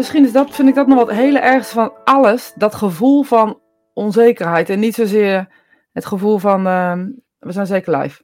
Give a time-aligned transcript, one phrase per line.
[0.00, 2.52] misschien is dat, vind ik dat nog wat hele ergste van alles.
[2.54, 3.60] Dat gevoel van
[3.94, 4.70] onzekerheid.
[4.70, 5.48] En niet zozeer
[5.92, 7.08] het gevoel van, ehm,
[7.38, 8.22] we zijn zeker live.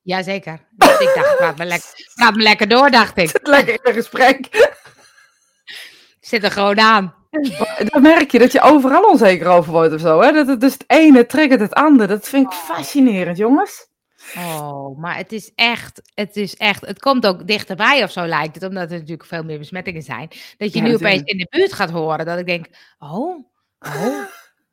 [0.00, 0.68] Jazeker.
[0.70, 3.32] Dus ik dacht, praat me, lekker, praat me lekker door, dacht ik.
[3.38, 4.48] Het lekker in een gesprek.
[6.20, 7.14] Zit er gewoon aan.
[7.90, 10.20] Dan merk je dat je overal onzeker over wordt of zo.
[10.20, 10.32] Hè?
[10.32, 12.08] Dat het dus het ene triggert het andere.
[12.08, 13.88] Dat vind ik fascinerend, jongens.
[14.36, 18.54] Oh, maar het is echt, het is echt, het komt ook dichterbij of zo lijkt
[18.54, 20.28] het, omdat er natuurlijk veel meer besmettingen zijn.
[20.56, 22.66] Dat je Ja, nu opeens in de buurt gaat horen, dat ik denk,
[22.98, 23.46] oh,
[23.78, 24.24] oh,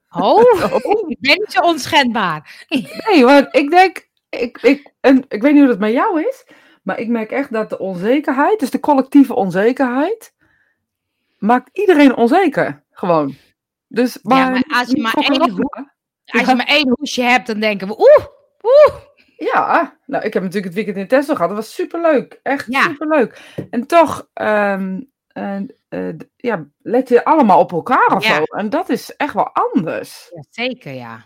[0.09, 2.65] oh, ik ben niet zo onschendbaar.
[2.69, 6.45] Nee, maar ik denk, ik, ik, en ik weet niet hoe dat met jou is,
[6.83, 10.33] maar ik merk echt dat de onzekerheid, dus de collectieve onzekerheid,
[11.37, 12.83] maakt iedereen onzeker.
[12.91, 13.35] Gewoon.
[13.87, 15.97] Dus, maar, maar als je maar één hoek-?
[16.25, 18.25] Als je maar één hoesje hebt, dan denken we, oeh,
[18.61, 19.07] oeh.
[19.39, 21.49] Ja, nou, ik heb natuurlijk het weekend in Tesla gehad.
[21.49, 22.39] Dat was superleuk.
[22.43, 22.81] Echt Ja.
[22.81, 23.41] superleuk.
[23.69, 24.81] En toch, eh,
[26.17, 28.35] d- ja, let je allemaal op elkaar of Ja.
[28.35, 28.43] zo.
[28.43, 30.31] En dat is echt wel anders.
[30.35, 31.25] Ja, zeker, ja.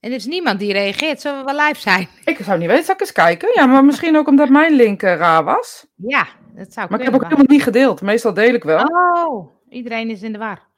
[0.00, 2.08] En er is niemand die reageert, zullen we wel live zijn?
[2.24, 3.50] Ik zou niet weten, zal ik eens kijken?
[3.54, 5.86] Ja, maar misschien ook omdat mijn link eh, raar was.
[5.96, 7.14] Ja, dat zou Maar ik heb kunnen.
[7.14, 8.00] ook helemaal niet gedeeld.
[8.02, 8.84] Meestal deel ik wel.
[8.84, 10.68] Oh, iedereen is in de war.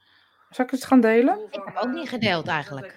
[0.53, 1.39] Zal ik eens gaan delen?
[1.51, 2.95] Ik heb ook niet gedeeld eigenlijk.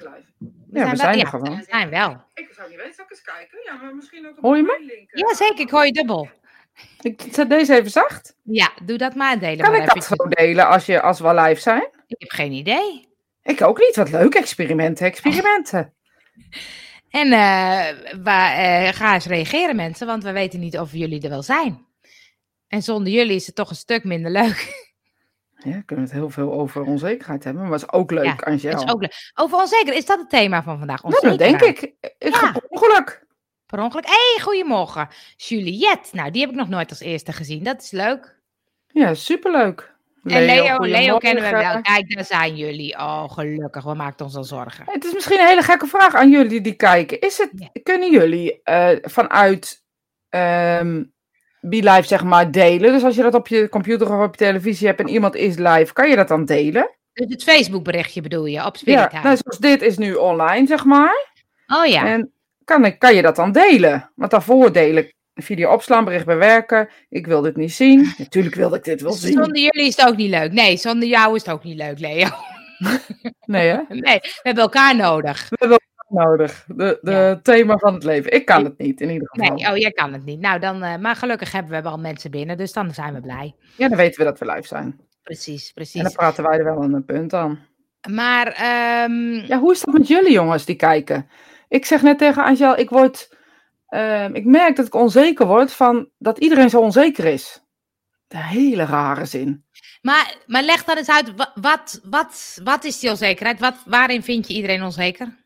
[0.71, 1.57] Ja, we zijn er ja, gewoon.
[1.57, 2.23] We zijn wel.
[2.33, 3.59] Ik zou niet weten, zal ik eens kijken?
[3.63, 5.07] Ja, maar misschien ook Hoor je me?
[5.07, 5.59] Ja, zeker.
[5.59, 6.29] Ik hoor je dubbel.
[7.01, 8.35] Ik zet deze even zacht.
[8.43, 9.57] Ja, doe dat maar delen.
[9.57, 11.89] Kan maar ik dat zo delen als, je, als we live zijn?
[12.07, 13.07] Ik heb geen idee.
[13.43, 13.95] Ik ook niet.
[13.95, 14.35] Wat leuk.
[14.35, 15.93] Experimenten, experimenten.
[17.09, 21.29] En eh, waar, eh, ga eens reageren mensen, want we weten niet of jullie er
[21.29, 21.85] wel zijn.
[22.67, 24.93] En zonder jullie is het toch een stuk minder leuk.
[25.65, 27.63] Ja, kunnen we het heel veel over onzekerheid hebben.
[27.63, 28.71] Maar is ook leuk, Ja, Angel.
[28.71, 29.31] Het is ook leuk.
[29.35, 31.03] Over onzeker, is dat het thema van vandaag?
[31.03, 31.83] Nou, dat denk Onzekerheid.
[31.83, 32.13] ik.
[32.17, 32.37] Ik Ja.
[32.39, 33.25] ga per ongeluk.
[33.65, 34.05] Per ongeluk.
[34.05, 35.07] Hé, hey, goedemorgen.
[35.35, 36.15] Juliette.
[36.15, 37.63] Nou, die heb ik nog nooit als eerste gezien.
[37.63, 38.39] Dat is leuk.
[38.87, 39.93] Ja, superleuk.
[40.23, 41.81] en Leo, Leo kennen we wel.
[41.81, 42.95] Kijk, daar zijn jullie.
[42.97, 43.83] Oh, gelukkig.
[43.83, 44.83] We maken ons al zorgen.
[44.87, 47.19] Het is misschien een hele gekke vraag aan jullie die kijken.
[47.19, 47.69] Is het, Ja.
[47.83, 49.83] Kunnen jullie eh, vanuit
[50.29, 51.03] ehm
[51.69, 52.91] Be Live zeg maar delen?
[52.93, 55.57] Dus als je dat op je computer of op je televisie hebt en iemand is
[55.57, 56.89] live, kan je dat dan delen?
[57.13, 60.67] Dus het Facebook berichtje bedoel je, op Ja, Spirit nou, zoals dit is nu online
[60.67, 61.33] zeg maar.
[61.67, 62.07] Oh ja.
[62.07, 62.31] En
[62.63, 64.11] kan, ik, kan je dat dan delen?
[64.15, 64.71] Want daarvoor
[65.35, 66.89] een video opslaan, bericht bewerken.
[67.09, 68.13] Ik wil dit niet zien.
[68.17, 69.33] Natuurlijk wilde ik dit wel zien.
[69.33, 70.51] Zonder jullie is het ook niet leuk.
[70.51, 72.29] Nee, zonder jou is het ook niet leuk, Leo.
[73.45, 73.77] Nee hè?
[73.89, 75.49] Nee, we hebben elkaar nodig.
[75.49, 76.65] We hebben elkaar nodig.
[76.67, 77.39] De, de Ja.
[77.41, 78.31] thema van het leven.
[78.33, 79.55] Ik kan het niet in ieder geval.
[79.55, 80.39] Nee, oh, jij kan het niet.
[80.39, 83.55] Nou, dan, eh, maar gelukkig hebben we wel mensen binnen, dus dan zijn we blij.
[83.77, 84.99] Ja, dan weten we dat we live zijn.
[85.23, 86.01] Precies, En precies.
[86.01, 87.59] dan praten wij er wel aan een punt aan.
[88.09, 91.29] Maar, ehm, Ja, hoe is dat met jullie jongens die kijken?
[91.67, 93.37] Ik zeg net tegen Angel, ik word,
[93.87, 97.63] ehm, ik merk dat ik onzeker word van dat iedereen zo onzeker is.
[98.27, 99.63] De hele rare zin.
[100.01, 103.59] maar, maar leg dan eens uit, wa- wat, wat, wat is die onzekerheid?
[103.59, 105.44] Wat, waarin vind je iedereen onzeker?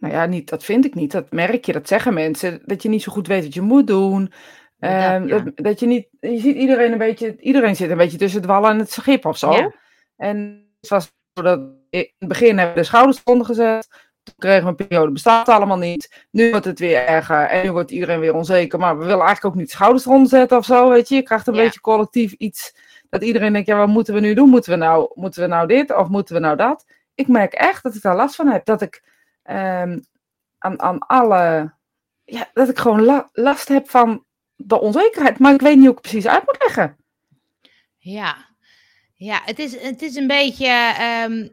[0.00, 1.12] Nou ja, niet, dat vind ik niet.
[1.12, 2.62] Dat merk je, dat zeggen mensen.
[2.64, 4.32] Dat je niet zo goed weet wat je moet doen.
[4.78, 5.38] Ja, Ehm, ja.
[5.38, 8.50] dat, dat je niet, je ziet iedereen een beetje, iedereen zit een beetje tussen het
[8.50, 9.52] wallen en het schip of zo.
[9.52, 9.72] Ja.
[10.16, 13.88] En het was dat in het begin hebben we de schouders eronder gezet.
[14.22, 16.26] Toen kregen we een periode, bestaat allemaal niet.
[16.30, 18.78] Nu wordt het weer erger en nu wordt iedereen weer onzeker.
[18.78, 21.14] Maar we willen eigenlijk ook niet de schouders eronder zetten of zo, weet je.
[21.14, 22.74] Je krijgt een beetje collectief iets
[23.08, 24.48] dat iedereen denkt, ja, wat moeten we nu doen?
[24.48, 26.84] Moeten we nou, moeten we nou dit of moeten we nou dat?
[27.14, 28.64] Ik merk echt dat ik daar last van heb.
[28.64, 29.02] Dat ik
[29.50, 29.98] ehm,
[30.58, 31.72] aan, aan alle,
[32.24, 34.24] ja, dat ik gewoon la- last heb van
[34.56, 35.38] de onzekerheid.
[35.38, 36.96] Maar ik weet niet hoe ik het precies uit moet leggen.
[37.98, 38.36] Ja,
[39.14, 40.66] ja het, is, het is een beetje
[40.98, 41.48] ehm,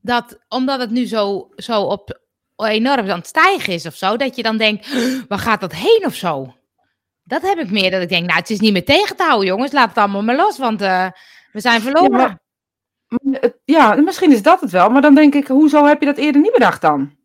[0.00, 2.20] dat, omdat het nu zo, zo op
[2.56, 4.88] enorm aan het stijgen is of zo, dat je dan denkt,
[5.28, 6.54] waar gaat dat heen of zo?
[7.22, 9.46] Dat heb ik meer, dat ik denk, nou, het is niet meer tegen te houden,
[9.46, 11.10] jongens, laat het allemaal maar los, want eh,
[11.52, 12.10] we zijn verloren.
[12.10, 12.38] Maar
[13.64, 14.90] Ja, misschien is dat het wel.
[14.90, 17.17] Maar dan denk ik, hoezo heb je dat eerder niet bedacht dan?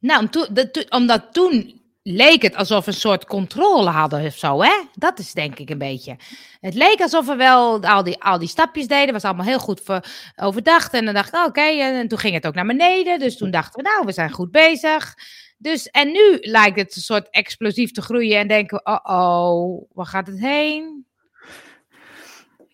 [0.00, 0.54] Nou, om
[0.88, 4.72] omdat toen leek het alsof we een soort controle hadden of zo, hè?
[4.94, 6.16] Dat is denk ik een beetje.
[6.60, 9.80] Het leek alsof we wel al die, al die stapjes deden, was allemaal heel goed
[9.84, 10.92] ver- overdacht.
[10.92, 13.18] En dan dacht ik, oké, en toen ging het ook naar beneden.
[13.18, 15.14] Dus toen dachten we, nou, we zijn goed bezig.
[15.58, 19.82] Dus, en nu lijkt het een soort explosief te groeien en denken we, oh, oh,
[19.92, 21.06] waar gaat het heen?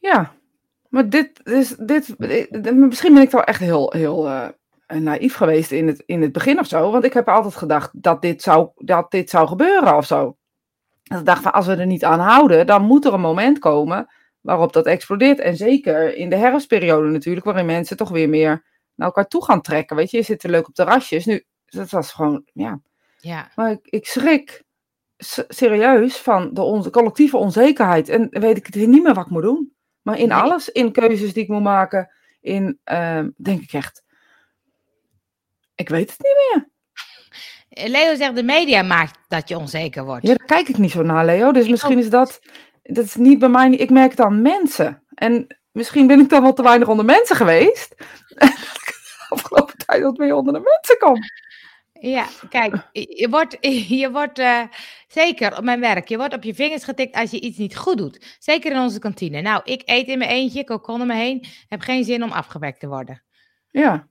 [0.00, 0.32] Ja,
[0.88, 1.74] maar dit is.
[1.78, 4.48] Dit, dit- misschien ben ik wel echt heel, heel eh,
[4.86, 6.90] naïef geweest in het, in het begin of zo.
[6.90, 10.36] Want ik heb altijd gedacht dat dit zou, dat dit zou gebeuren of zo.
[11.02, 13.58] Dat ik dacht van als we er niet aan houden, dan moet er een moment
[13.58, 14.08] komen
[14.40, 15.38] waarop dat explodeert.
[15.38, 19.60] En zeker in de herfstperiode natuurlijk, waarin mensen toch weer meer naar elkaar toe gaan
[19.60, 19.96] trekken.
[19.96, 21.24] Weet je, je zit er leuk op terrasjes.
[21.24, 22.80] Nu, dat was gewoon, ja.
[23.18, 24.64] Ja, Maar ik, ik schrik
[25.48, 28.08] serieus van de onze collectieve onzekerheid.
[28.08, 29.72] En weet ik het niet meer wat ik moet doen.
[30.02, 30.36] Maar in Nee.
[30.36, 32.10] alles, in keuzes die ik moet maken,
[32.40, 34.04] in, ehm, denk ik echt,
[35.76, 36.68] ik weet het niet meer.
[37.88, 40.26] Leo zegt, de media maakt dat je onzeker wordt.
[40.26, 41.52] Ja, daar kijk ik niet zo naar, Leo.
[41.52, 42.40] Dus misschien is dat,
[42.82, 45.02] dat is niet bij mij, ik merk het aan mensen.
[45.14, 47.94] En misschien ben ik dan wel te weinig onder mensen geweest.
[48.36, 51.20] En dat ik de afgelopen tijd wat meer onder de mensen kom.
[52.00, 53.56] Ja, kijk, je je wordt,
[54.00, 54.62] je wordt eh,
[55.08, 57.98] zeker op mijn werk, je wordt op je vingers getikt als je iets niet goed
[57.98, 58.36] doet.
[58.38, 59.40] Zeker in onze kantine.
[59.40, 62.80] Nou, ik eet in mijn eentje, kokon om me heen, heb geen zin om afgewekt
[62.80, 63.22] te worden.
[63.70, 64.08] Ja,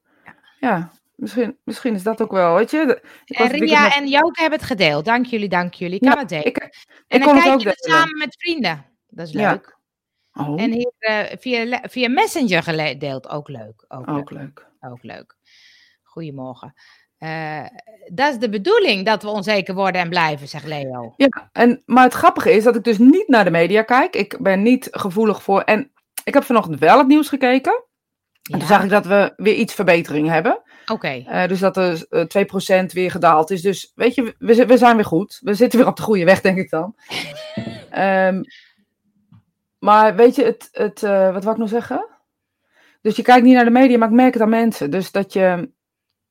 [0.60, 0.92] ja.
[1.16, 2.78] Misschien, misschien is dat ook wel, weet je.
[2.80, 5.06] En weekend Ria met- en Joke hebben het gedeeld.
[5.06, 5.96] Dank jullie, dank jullie.
[5.96, 6.46] Ik kan Ja, het delen.
[6.46, 6.58] ik,
[7.08, 8.00] en dan kijk je het delen.
[8.00, 8.86] samen met vrienden.
[9.08, 9.52] Dat is Ja.
[9.52, 9.78] leuk.
[10.34, 13.86] Oh, En hier eh, via, via Messenger gedeeld, ook leuk.
[13.88, 14.40] Ook, ook leuk.
[14.40, 14.68] leuk.
[14.92, 15.36] Ook leuk.
[16.04, 16.74] Goedemorgen.
[17.18, 17.66] Eh,
[18.14, 21.14] dat is de bedoeling dat we onzeker worden en blijven, zegt Leo.
[21.18, 24.16] Ja, en, maar het grappige is dat ik dus niet naar de media kijk.
[24.16, 25.62] Ik ben niet gevoelig voor.
[25.62, 25.92] En
[26.24, 27.74] ik heb vanochtend wel het nieuws gekeken.
[27.74, 30.62] En toen Ja, zag ik dat we weer iets verbetering hebben.
[30.92, 31.08] Oké.
[31.28, 33.62] Eh, dus dat eh, 2% weer gedaald is.
[33.62, 35.40] Dus weet je, we, zi- we zijn weer goed.
[35.44, 36.96] We zitten weer op de goede weg, denk ik dan.
[37.90, 38.44] Ehm,
[39.80, 42.08] maar weet je, het, het, eh, wat wou ik nog zeggen?
[43.02, 44.92] Dus je kijkt niet naar de media, maar ik merk het aan mensen.
[44.92, 45.70] Dus dat je,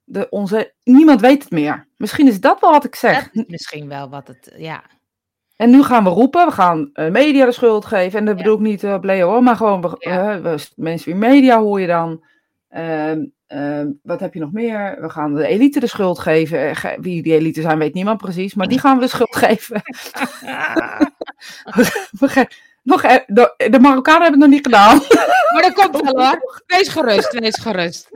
[0.04, 1.88] de, onze, niemand weet het meer.
[1.96, 3.30] Misschien is dat wel wat ik zeg.
[3.46, 4.82] Misschien wel wat het, ja.
[5.56, 8.18] En nu gaan we roepen, we gaan eh, media de schuld geven.
[8.18, 8.42] En dat Ja.
[8.42, 10.34] bedoel ik niet op Leo, hoor, maar gewoon we, Ja.
[10.34, 12.24] eh, we- mensen in media hoor je dan.
[12.68, 13.24] Ehm,
[13.54, 14.96] ehm, wat heb je nog meer?
[15.00, 16.68] We gaan de elite de schuld geven.
[16.68, 18.54] Eh, ge- Wie die elite zijn, weet niemand precies.
[18.54, 19.82] Maar die gaan we de schuld geven.
[22.82, 25.00] Nog, e- de, de Marokkanen hebben het nog niet gedaan.
[25.52, 26.52] Maar dat komt wel hoor.
[26.66, 28.08] Wees gerust, wees gerust.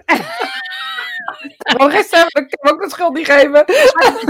[1.59, 3.65] Gisteren hem ook de schuld niet geven.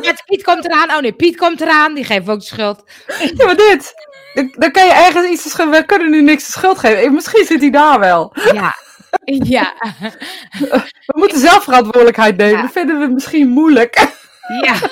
[0.04, 0.90] Met Piet komt eraan.
[0.90, 1.94] Oh nee, Piet komt eraan.
[1.94, 2.82] Die geeft ook de schuld.
[3.34, 3.94] Ja, maar dit.
[4.58, 5.56] Dan- kan je ergens iets.
[5.56, 7.02] We kunnen nu niks de schuld geven.
[7.02, 8.32] Eh, Misschien zit hij daar wel.
[8.52, 8.74] Ja.
[9.54, 9.74] Ja.
[11.06, 12.56] We moeten zelf verantwoordelijkheid nemen.
[12.56, 12.62] Ja.
[12.62, 14.16] Dat vinden we misschien moeilijk.
[14.62, 14.74] Ja.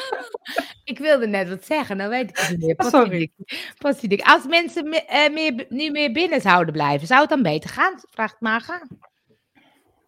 [0.84, 2.74] Ik wilde net wat zeggen, dan weet ik het niet meer.
[2.78, 3.00] Sorry.
[3.00, 3.32] Potsiedik.
[3.78, 4.20] Potsiedik.
[4.22, 7.94] Als mensen me- eh, meer, nu meer binnen zouden blijven, zou het dan beter gaan?
[8.10, 8.82] Vraagt Maga.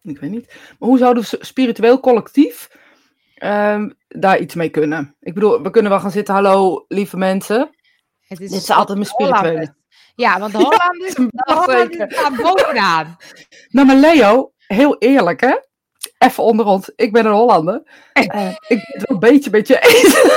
[0.03, 0.47] Ik weet niet.
[0.79, 2.69] Maar hoe zouden we spiritueel collectief
[3.35, 5.15] ehm, daar iets mee kunnen?
[5.19, 6.33] Ik bedoel, we kunnen wel gaan zitten.
[6.33, 7.69] Hallo, lieve mensen.
[8.27, 9.73] Het is Dit is altijd mijn spirituele.
[10.19, 13.17] Ja, want de Hollanders, de staan bovenaan.
[13.69, 15.55] Nou, maar Leo, heel eerlijk hè.
[16.17, 16.91] Even onder ons.
[16.95, 17.81] Ik ben een Hollander.
[18.13, 18.31] Eh, ik
[18.67, 20.21] ben het wel een beetje met je eens.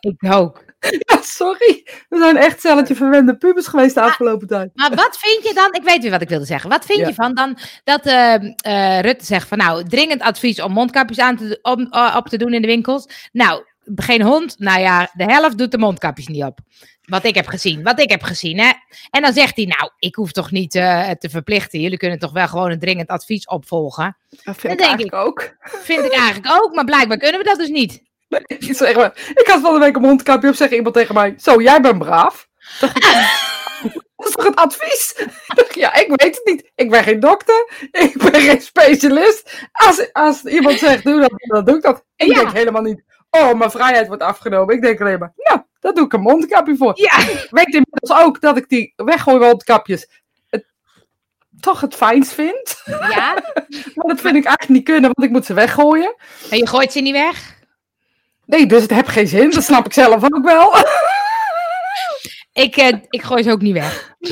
[0.00, 0.62] Ik ook.
[0.80, 1.86] Ja, sorry.
[2.08, 4.70] We zijn echt celletje verwende pubers geweest de afgelopen tijd.
[4.74, 5.72] Maar wat vind je dan?
[5.72, 6.70] Ik weet weer wat ik wilde zeggen.
[6.70, 7.06] Wat vind Ja.
[7.06, 11.58] je van dan dat eh, Rutte zegt van nou, dringend advies om mondkapjes aan te,
[11.62, 13.28] om, eh, op te doen in de winkels.
[13.32, 13.64] Nou,
[13.94, 14.58] geen hond.
[14.58, 16.58] Nou ja, de helft doet de mondkapjes niet op.
[17.04, 17.82] Wat ik heb gezien.
[17.82, 18.72] Wat ik heb gezien, hè.
[19.10, 21.80] En dan zegt hij, nou, ik hoef toch niet eh, te verplichten.
[21.80, 24.16] Jullie kunnen toch wel gewoon een dringend advies opvolgen.
[24.30, 25.56] Dat vind Dat ik denk eigenlijk ook.
[25.60, 28.02] Vind ik eigenlijk ook, maar blijkbaar kunnen we dat dus niet.
[28.46, 31.34] Ik, zeg maar, ik had van de week een mondkapje op, zegt iemand tegen mij.
[31.38, 32.48] Zo, jij bent braaf.
[32.80, 33.02] Ik,
[34.16, 35.14] Dat is toch het advies?
[35.66, 36.70] Ik ja, ik weet het niet.
[36.74, 37.88] Ik ben geen dokter.
[37.90, 39.60] Ik ben geen specialist.
[39.72, 42.04] Als, als iemand zegt, doe dat, dan doe ik dat.
[42.16, 42.34] Ik Ja.
[42.34, 43.02] denk helemaal niet,
[43.34, 44.74] oh, mijn vrijheid wordt afgenomen.
[44.74, 46.92] Ik denk alleen maar, nou, daar doe ik een mondkapje voor.
[46.94, 50.08] Ja, Ik weet inmiddels ook dat ik die weggooi mondkapjes
[50.50, 50.64] het,
[51.60, 52.82] toch het fijnst vind.
[52.84, 53.32] ja.
[53.94, 56.14] Maar dat vind ik eigenlijk niet kunnen, want ik moet ze weggooien.
[56.50, 57.62] En je gooit ze niet weg.
[58.46, 59.50] Nee, dus het heeft geen zin.
[59.50, 60.74] Dat snap ik zelf ook wel.
[62.52, 64.14] Ik, eh, ik gooi ze ook niet weg.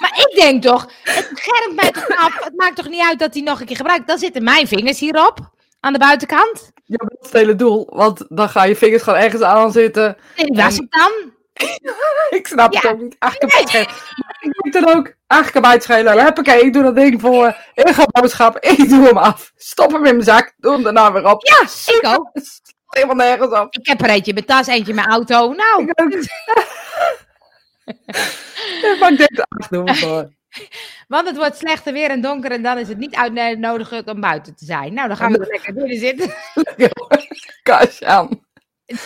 [0.00, 2.44] maar ik denk toch, het schermt mij toch af.
[2.44, 4.06] Het maakt toch niet uit dat hij nog een keer gebruikt.
[4.06, 5.38] Dan zitten mijn vingers hierop,
[5.80, 6.70] aan de buitenkant.
[6.84, 7.86] Ja, dat is het hele doel.
[7.92, 10.16] Want dan ga je vingers gewoon ergens aan zitten.
[10.36, 11.38] En- het dan.
[12.38, 13.16] Ik snap het ook niet.
[13.18, 13.86] Eigenlijk schelen.
[13.86, 16.24] Maar ik denk dan ook, eigenlijk kan mij het schelen.
[16.24, 18.58] Huppakee, ik doe dat ding voor eh, ingaanboodschap.
[18.58, 19.52] Ik doe hem af.
[19.56, 20.52] Stop hem in mijn zak.
[20.56, 21.46] Doe hem daarna weer op.
[21.46, 21.60] Ja,
[21.94, 22.30] ik ook.
[22.86, 23.74] Helemaal nergens op.
[23.74, 25.52] Ik heb er eentje in mijn tas, eentje in mijn auto.
[25.52, 26.12] Nou, Ik ook.
[28.82, 30.28] Ja, maar ik denk, ach, doe hem voor.
[31.10, 34.54] Want het wordt slechter weer en donker en dan is het niet uitnodigend om buiten
[34.56, 34.94] te zijn.
[34.94, 36.34] Nou, dan gaan we er lekker binnen zitten.
[37.62, 38.28] Kast aan.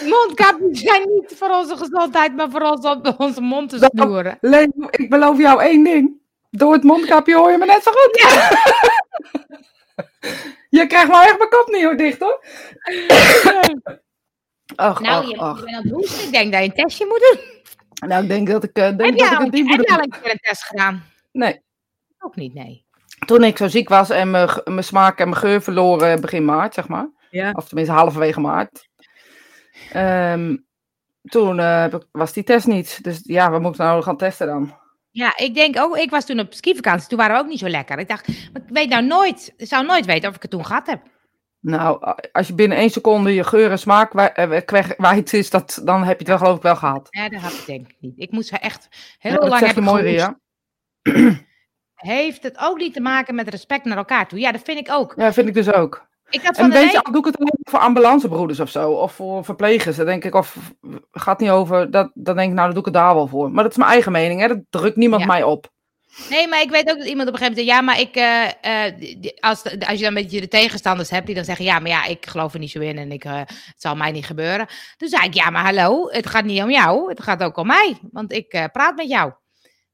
[0.05, 4.39] Mondkapjes zijn niet voor onze gezondheid, maar voor ons om onze mond te Dat- snoeren.
[4.41, 6.23] Leen, ik beloof jou één ding.
[6.51, 8.21] Door het mondkapje hoor je me net zo goed.
[10.79, 12.45] je krijgt nou echt mijn kop niet hoor, dicht hoor.
[14.77, 16.25] Ach, Nou, ach, je, je bent aan het hoesten.
[16.25, 18.09] Ik denk dat je een testje moet doen.
[18.09, 20.03] Nou, ik denk dat ik, eh, denk Heb dat jij ik heb moet jij al
[20.03, 21.05] een keer een test gedaan?
[21.33, 21.63] Nee.
[22.25, 22.85] Ook niet, nee.
[23.27, 26.89] Toen ik zo ziek was en mijn, smaak en mijn geur verloren begin maart, zeg
[26.89, 27.09] maar.
[27.31, 27.51] Ja.
[27.51, 28.89] Of tenminste halverwege maart.
[29.93, 30.57] Ehm,
[31.23, 33.05] toen eh, was die test niet.
[33.05, 34.75] Dus ja, we moeten nou gaan testen dan.
[35.11, 37.69] Ja, ik denk ook, ik was toen op skivakantie, toen waren we ook niet zo
[37.69, 37.99] lekker.
[37.99, 40.67] Ik dacht, maar ik weet nou nooit, ik zou nooit weten of ik het toen
[40.67, 41.03] gehad heb.
[41.61, 44.61] Nou, als je binnen één seconde je geur en smaak eh,
[44.97, 47.07] kwijt is, dat, dan heb je het wel geloof ik wel gehad.
[47.11, 48.19] Ja, dat had ik denk ik niet.
[48.19, 48.89] Ik moest er echt
[49.19, 51.43] heel Ja, dat lang zeg hebben je mooi, gehoest.
[52.05, 54.39] Heeft het ook niet te maken met respect naar elkaar toe?
[54.39, 55.13] Ja, dat vind ik ook.
[55.17, 56.07] Ja, vind ik dus ook.
[56.31, 58.91] Ik had En van de weet je, doe ik het alleen voor ambulancebroeders of zo,
[58.91, 60.57] of voor verplegers, dan denk ik, of
[61.13, 63.51] gaat niet over, dat, dan denk ik, nou, dan doe ik het daar wel voor.
[63.51, 65.29] Maar dat is mijn eigen mening, hè, dat drukt niemand Ja.
[65.29, 65.73] mij op.
[66.31, 68.87] Nee, maar ik weet ook dat iemand op een gegeven moment ja, maar ik, eh,
[68.87, 71.91] eh, als, als je dan een beetje de tegenstanders hebt die dan zeggen, ja, maar
[71.91, 74.67] ja, ik geloof er niet zo in en ik, eh, het zal mij niet gebeuren.
[74.97, 77.67] Toen zei ik, ja, maar hallo, het gaat niet om jou, het gaat ook om
[77.67, 79.33] mij, want ik praat met jou.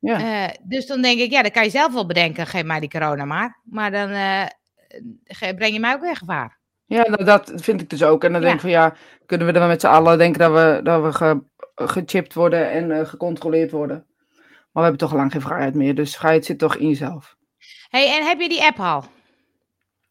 [0.01, 0.47] Ja.
[0.49, 2.91] Eh, dus dan denk ik, ja, dan kan je zelf wel bedenken, geef mij die
[2.91, 3.61] corona maar.
[3.65, 4.47] Maar dan eh,
[5.57, 6.59] breng je mij ook weer gevaar.
[6.85, 8.25] Ja, nou, dat vind ik dus ook.
[8.25, 8.47] En dan Ja.
[8.47, 8.95] denk ik van, ja,
[9.27, 11.43] kunnen we dan met z'n allen denken dat we, dat we ge-
[11.75, 13.97] gechipt worden en eh, gecontroleerd worden.
[14.47, 17.37] Maar we hebben toch lang geen vrijheid meer, dus vrijheid zit toch in jezelf.
[17.89, 19.05] hey, en heb je die app al?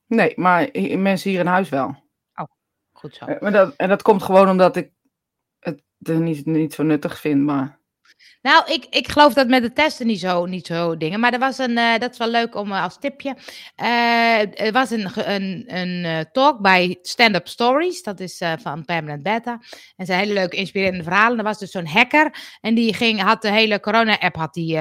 [0.08, 1.96] Nee, maar mensen hier in huis wel.
[2.92, 3.26] Goed zo.
[3.40, 4.92] Maar dat, en dat komt gewoon omdat ik
[5.60, 7.79] het niet, niet zo nuttig vind, maar...
[8.42, 11.20] Nou, ik, ik geloof dat met de testen niet zo, niet zo dingen.
[11.20, 13.36] Maar er was een, eh, dat is wel leuk om eh, als tipje.
[13.76, 18.04] Eh, er was een, een, een talk bij Stand Up Stories.
[18.04, 19.62] Dat is van Permanent Beta.
[19.96, 21.38] En zijn hele leuke, inspirerende verhalen.
[21.38, 22.58] Er was dus zo'n hacker.
[22.62, 24.78] En die ging, had de hele corona-app had die,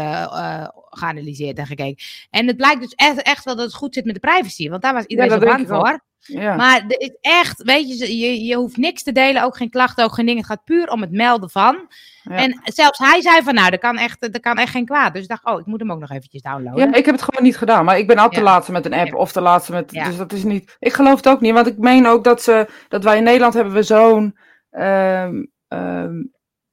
[0.90, 2.04] geanalyseerd en gekeken.
[2.30, 4.68] En het blijkt dus echt, echt wel dat het goed zit met de privacy.
[4.68, 6.06] Want daar was iedereen zo bang voor.
[6.20, 9.42] Ja, Maar er is echt, weet je, je, je hoeft niks te delen.
[9.42, 10.40] Ook geen klachten, ook geen dingen.
[10.40, 11.86] Het gaat puur om het melden van.
[12.22, 12.36] Ja.
[12.36, 15.12] En zelfs hij zei van, nou, dat kan echt, dat kan echt geen kwaad.
[15.12, 16.90] Dus ik dacht, oh, ik moet hem ook nog eventjes downloaden.
[16.90, 17.84] ja, ik heb het gewoon niet gedaan.
[17.84, 18.40] Maar ik ben altijd Ja.
[18.40, 19.88] de laatste met een app of de laatste met...
[19.90, 20.76] Dus dat is niet...
[20.78, 23.54] Ik geloof het ook niet, want ik meen ook dat, ze, dat wij in Nederland
[23.54, 24.38] hebben we zo'n...
[24.70, 26.12] ehm, ehm,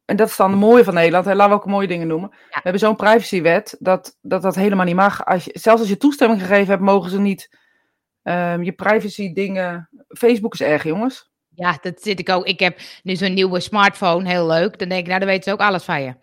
[0.06, 1.26] en dat is dan het mooie van Nederland.
[1.26, 2.30] Hè, laten we ook mooie dingen noemen.
[2.30, 5.26] We hebben zo'n privacywet dat, dat dat helemaal niet mag.
[5.26, 7.58] Als je, zelfs als je toestemming gegeven hebt, mogen ze niet
[8.26, 9.90] ehm, je privacy dingen...
[10.08, 11.34] Facebook is erg, jongens.
[11.56, 12.46] Ja, dat zit ik ook.
[12.46, 14.80] Ik heb nu zo'n nieuwe smartphone, heel leuk.
[14.80, 16.16] Dan denk ik, nou, dan weten ze ook alles van je.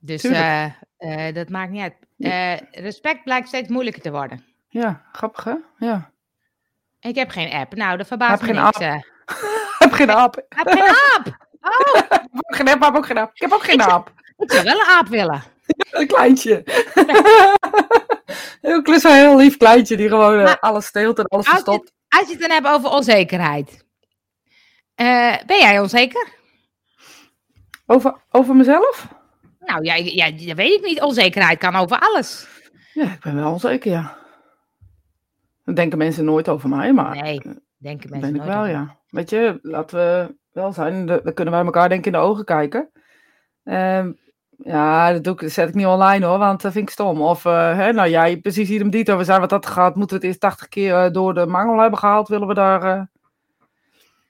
[0.00, 0.64] Dus eh,
[0.96, 1.94] eh, dat maakt niet uit.
[2.18, 4.44] Eh, respect blijkt steeds moeilijker te worden.
[4.68, 5.54] Ja, grappig hè?
[5.78, 6.10] Ja.
[7.00, 7.74] Ik heb geen app.
[7.74, 8.80] Nou, dat Heb verbaast me geen niks.
[8.80, 9.04] app.
[9.68, 10.36] Ik heb geen aap.
[10.36, 11.26] Ik Ik heb geen aap.
[11.60, 13.30] Oh, heb ook geen aap, maar ook geen aap.
[13.34, 14.12] Ik heb ook geen aap.
[14.36, 15.42] ik zou wel een aap willen.
[15.90, 16.64] Een kleintje.
[18.82, 21.62] Klus, een heel lief kleintje die gewoon eh, Maar- alles steelt en alles Als je,
[21.62, 21.92] verstopt.
[22.08, 23.84] als je het dan hebt over onzekerheid.
[24.94, 26.28] Eh, ben jij onzeker?
[27.86, 29.08] Over, over mezelf?
[29.58, 31.02] Nou, ja, ja, dat weet ik niet.
[31.02, 32.48] Onzekerheid kan over alles.
[32.92, 34.16] Ja, ik ben wel onzeker, ja.
[35.64, 38.58] Dat denken mensen nooit over mij, maar Nee, eh, denken mensen ben ik nooit wel,
[38.58, 38.70] over.
[38.72, 38.96] ja.
[39.10, 41.06] Weet je, laten we wel zijn.
[41.06, 42.90] Dan dan kunnen wij elkaar denk ik in de ogen kijken.
[43.64, 44.12] Ehm,
[44.58, 47.20] ja, dat, doe ik, dat zet ik niet online hoor, want dat vind ik stom.
[47.22, 50.24] Of, eh, hè, nou jij, precies dito, we zijn wat dat gaat, moeten we het
[50.32, 52.82] eerst 80 keer eh, door de mangel hebben gehaald, willen we daar...
[52.82, 53.02] eh.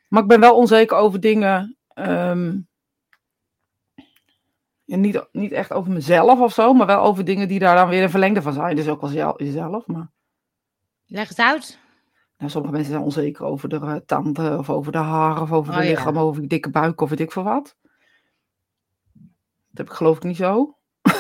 [0.09, 1.77] Maar ik ben wel onzeker over dingen...
[4.85, 7.89] ja, niet, niet echt over mezelf of zo, maar wel over dingen die daar dan
[7.89, 8.77] weer een verlengde van zijn.
[8.77, 10.09] Dus ook wel zel- jezelf, maar...
[11.07, 11.79] Leg eens uit.
[12.39, 15.79] Nou, sommige mensen zijn onzeker over de tanden of over de haren of over Oh,
[15.79, 15.91] de ja.
[15.91, 17.77] lichaam, over je dikke buik of weet ik veel wat.
[19.77, 20.75] Dat heb ik geloof ik niet zo.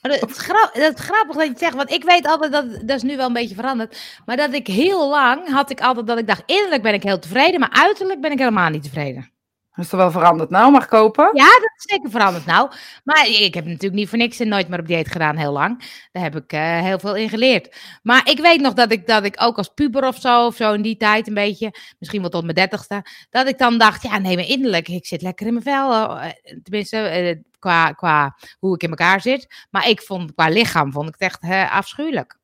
[0.00, 3.16] Dat is grappig dat je het zegt, want ik weet altijd dat, dat is nu
[3.16, 6.42] wel een beetje veranderd, maar dat ik heel lang had ik altijd dat ik dacht,
[6.46, 9.30] innerlijk ben ik heel tevreden, maar uiterlijk ben ik helemaal niet tevreden.
[9.78, 11.30] Dat is toch wel veranderd nou, mag kopen?
[11.32, 12.70] Ja, dat is zeker veranderd nou.
[13.04, 15.82] Maar ik heb natuurlijk niet voor niks en nooit meer op dieet gedaan, heel lang.
[16.12, 17.76] Daar heb ik eh, heel veel in geleerd.
[18.02, 20.72] Maar ik weet nog dat ik, dat ik ook als puber of zo, of zo
[20.72, 24.18] in die tijd een beetje, misschien wel tot mijn dertigste, dat ik dan dacht, ja
[24.18, 26.18] nee, maar innerlijk, ik zit lekker in mijn vel.
[26.18, 26.30] eh,
[26.62, 29.66] tenminste, eh, qua, qua hoe ik in elkaar zit.
[29.70, 32.38] Maar ik vond, qua lichaam, vond ik het echt afschuwelijk.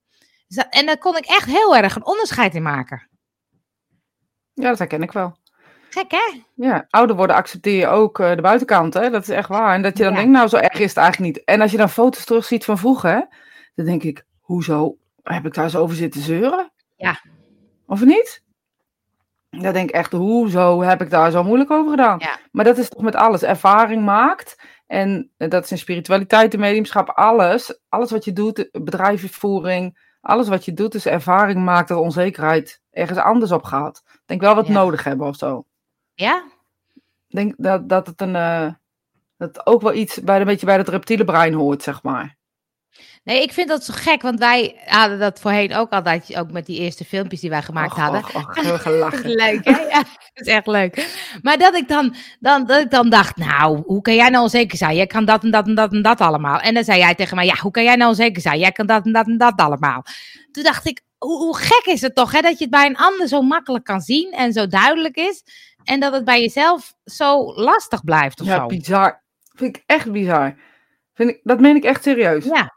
[0.47, 3.09] Dus dat- en daar kon ik echt heel erg een onderscheid in maken.
[4.53, 5.37] Ja, dat herken ik wel.
[5.95, 6.41] Gek hè?
[6.55, 9.11] Ja, ouder worden accepteer je ook eh, de buitenkant, hè?
[9.11, 9.75] Dat is echt waar.
[9.75, 10.19] En dat je dan Ja.
[10.19, 11.45] denkt, nou, zo erg is het eigenlijk niet.
[11.45, 13.29] En als je dan foto's terugziet van vroeger,
[13.75, 16.73] dan denk ik, hoezo heb ik daar zo over zitten zeuren?
[16.97, 17.21] Ja.
[17.87, 18.43] Of niet?
[19.51, 22.19] Dan denk ik echt, hoezo heb ik daar zo moeilijk over gedaan?
[22.19, 22.39] Ja.
[22.53, 23.43] Maar dat is toch met alles.
[23.43, 24.63] Ervaring maakt.
[24.87, 27.79] En eh, dat is in spiritualiteit, in mediumschap, alles.
[27.89, 33.19] Alles wat je doet, bedrijfsvoering, alles wat je doet, is ervaring maakt dat onzekerheid ergens
[33.19, 34.03] anders op gaat.
[34.07, 34.73] Ik denk wel wat Ja.
[34.73, 35.65] nodig hebben of zo.
[36.15, 36.45] Ja?
[37.29, 38.37] Ik denk dat, dat het een.
[38.37, 38.67] eh,
[39.37, 42.37] dat ook wel iets bij, een beetje bij het reptiele brein hoort, zeg maar.
[43.25, 46.67] Nee, ik vind dat zo gek, want wij hadden dat voorheen ook altijd, ook met
[46.67, 48.25] die eerste filmpjes die wij gemaakt Och, hadden.
[48.25, 49.31] och, och, heel gelachen.
[49.45, 49.71] leuk, hè?
[49.81, 51.09] Ja, dat is echt leuk.
[51.43, 54.79] Maar dat ik dan, dan, dat ik dan dacht, nou, hoe kan jij nou onzeker
[54.79, 54.97] zijn?
[54.97, 56.59] Jij kan dat en dat en dat en dat allemaal.
[56.61, 58.59] En dan zei jij tegen mij, ja, hoe kan jij nou onzeker zijn?
[58.59, 60.05] Jij kan dat en dat en dat allemaal.
[60.51, 62.41] Toen dacht ik, hoe, hoe gek is het toch, hè?
[62.41, 65.43] Dat je het bij een ander zo makkelijk kan zien en zo duidelijk is.
[65.85, 68.67] En dat het bij jezelf zo lastig blijft of Ja, zo.
[68.67, 69.23] bizar.
[69.57, 70.59] Vind ik echt bizar.
[71.15, 72.45] Vind ik, dat meen ik echt serieus.
[72.45, 72.75] Ja,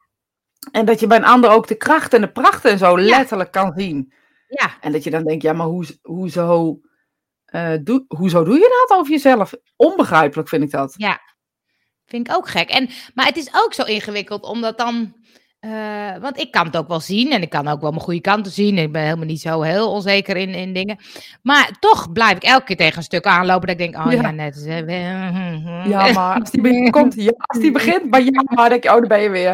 [0.71, 3.51] En dat je bij een ander ook de kracht en de pracht en zo letterlijk
[3.51, 4.13] kan zien.
[4.47, 4.77] ja.
[4.81, 6.79] En dat je dan denkt, ja, maar hoe, hoezo,
[7.45, 9.53] eh doe, hoezo doe je dat over jezelf?
[9.75, 10.93] Onbegrijpelijk vind ik dat.
[10.97, 11.19] Ja,
[12.05, 12.69] vind ik ook gek.
[12.69, 15.15] En, maar het is ook zo ingewikkeld, omdat dan.
[15.59, 18.21] Eh, want ik kan het ook wel zien en ik kan ook wel mijn goede
[18.21, 18.77] kanten zien.
[18.77, 20.97] Ik ben helemaal niet zo heel onzeker in, in dingen.
[21.41, 24.21] Maar toch blijf ik elke keer tegen een stuk aanlopen dat ik denk, oh ja,
[24.21, 24.31] Ja.
[24.31, 24.55] net.
[24.55, 28.83] is, eh, Ja, maar als die binnenkomt, ja, als die begint, maar ja, maar denk
[28.83, 29.51] je, oh, daar ben je weer.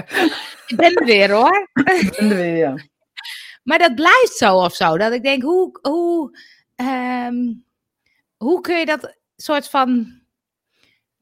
[0.67, 1.69] Ik ben er weer hoor.
[1.73, 2.75] En dan weer, ja.
[3.63, 4.97] Maar dat blijft zo of zo.
[4.97, 6.37] Dat ik denk, hoe, hoe,
[6.75, 7.35] ehm,
[8.37, 10.21] hoe kun je dat soort van.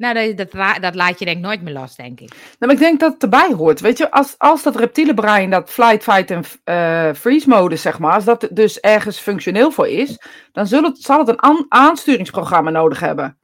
[0.01, 2.29] Nou, dat, dat, la- dat laat je denk ik nooit meer los, denk ik.
[2.29, 3.79] Nou, maar ik denk dat het erbij hoort.
[3.79, 7.99] Weet je, als, als dat reptiele brein, dat flight, fight en eh, freeze modus, zeg
[7.99, 11.65] maar, als dat dus ergens functioneel voor is, dan zal het, zal het een aan-
[11.69, 13.37] aansturingsprogramma nodig hebben.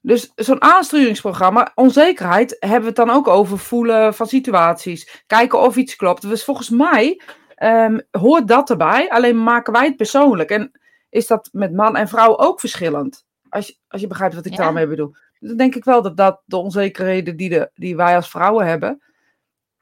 [0.00, 5.22] Dus zo'n aansturingsprogramma, onzekerheid, hebben we het dan ook over voelen van situaties.
[5.26, 6.22] Kijken of iets klopt.
[6.22, 7.20] Dus volgens mij
[7.54, 10.50] ehm, hoort dat erbij, alleen maken wij het persoonlijk.
[10.50, 13.24] En is dat met man en vrouw ook verschillend?
[13.52, 14.58] Als je, als je begrijpt wat ik Ja.
[14.58, 15.14] daarmee bedoel.
[15.38, 19.02] Dan denk ik wel dat, dat de onzekerheden die, de, die wij als vrouwen hebben,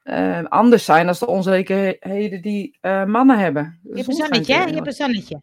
[0.03, 3.79] eh, anders zijn dan de onzekerheden die eh, mannen hebben.
[3.83, 5.39] Je Dus hebt een zonnetje, Je hebt een zonnetje.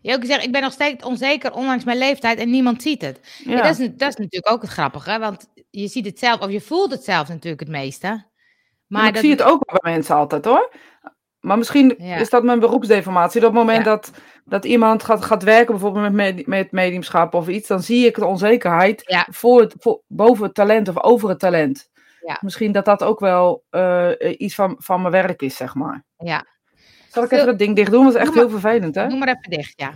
[0.00, 3.20] Je ook zegt, ik ben nog steeds onzeker, ondanks mijn leeftijd, en niemand ziet het.
[3.44, 3.52] Ja.
[3.52, 3.62] Ja.
[3.62, 6.60] dat, is, dat is natuurlijk ook het grappige, want je ziet het zelf, of je
[6.60, 8.28] voelt het zelf natuurlijk het meeste.
[8.86, 10.72] Maar ik dat, zie het ook bij mensen altijd hoor.
[11.40, 12.16] Maar misschien Ja.
[12.16, 13.40] is dat mijn beroepsdeformatie.
[13.40, 13.90] Dat op het moment Ja.
[13.90, 14.10] dat,
[14.44, 18.14] dat iemand gaat, gaat werken, bijvoorbeeld met, med- met mediumschap of iets, dan zie ik
[18.14, 19.26] de onzekerheid Ja.
[19.30, 21.88] voor het, voor, boven het talent of over het talent.
[22.26, 22.38] Ja.
[22.40, 26.04] Misschien dat dat ook wel eh, iets van, van mijn werk is, zeg maar.
[26.16, 26.44] ja.
[27.08, 28.04] Zal ik even dat ding dicht doen?
[28.04, 29.08] Dat is echt heel vervelend, hè?
[29.08, 29.92] Doe maar even dicht, ja.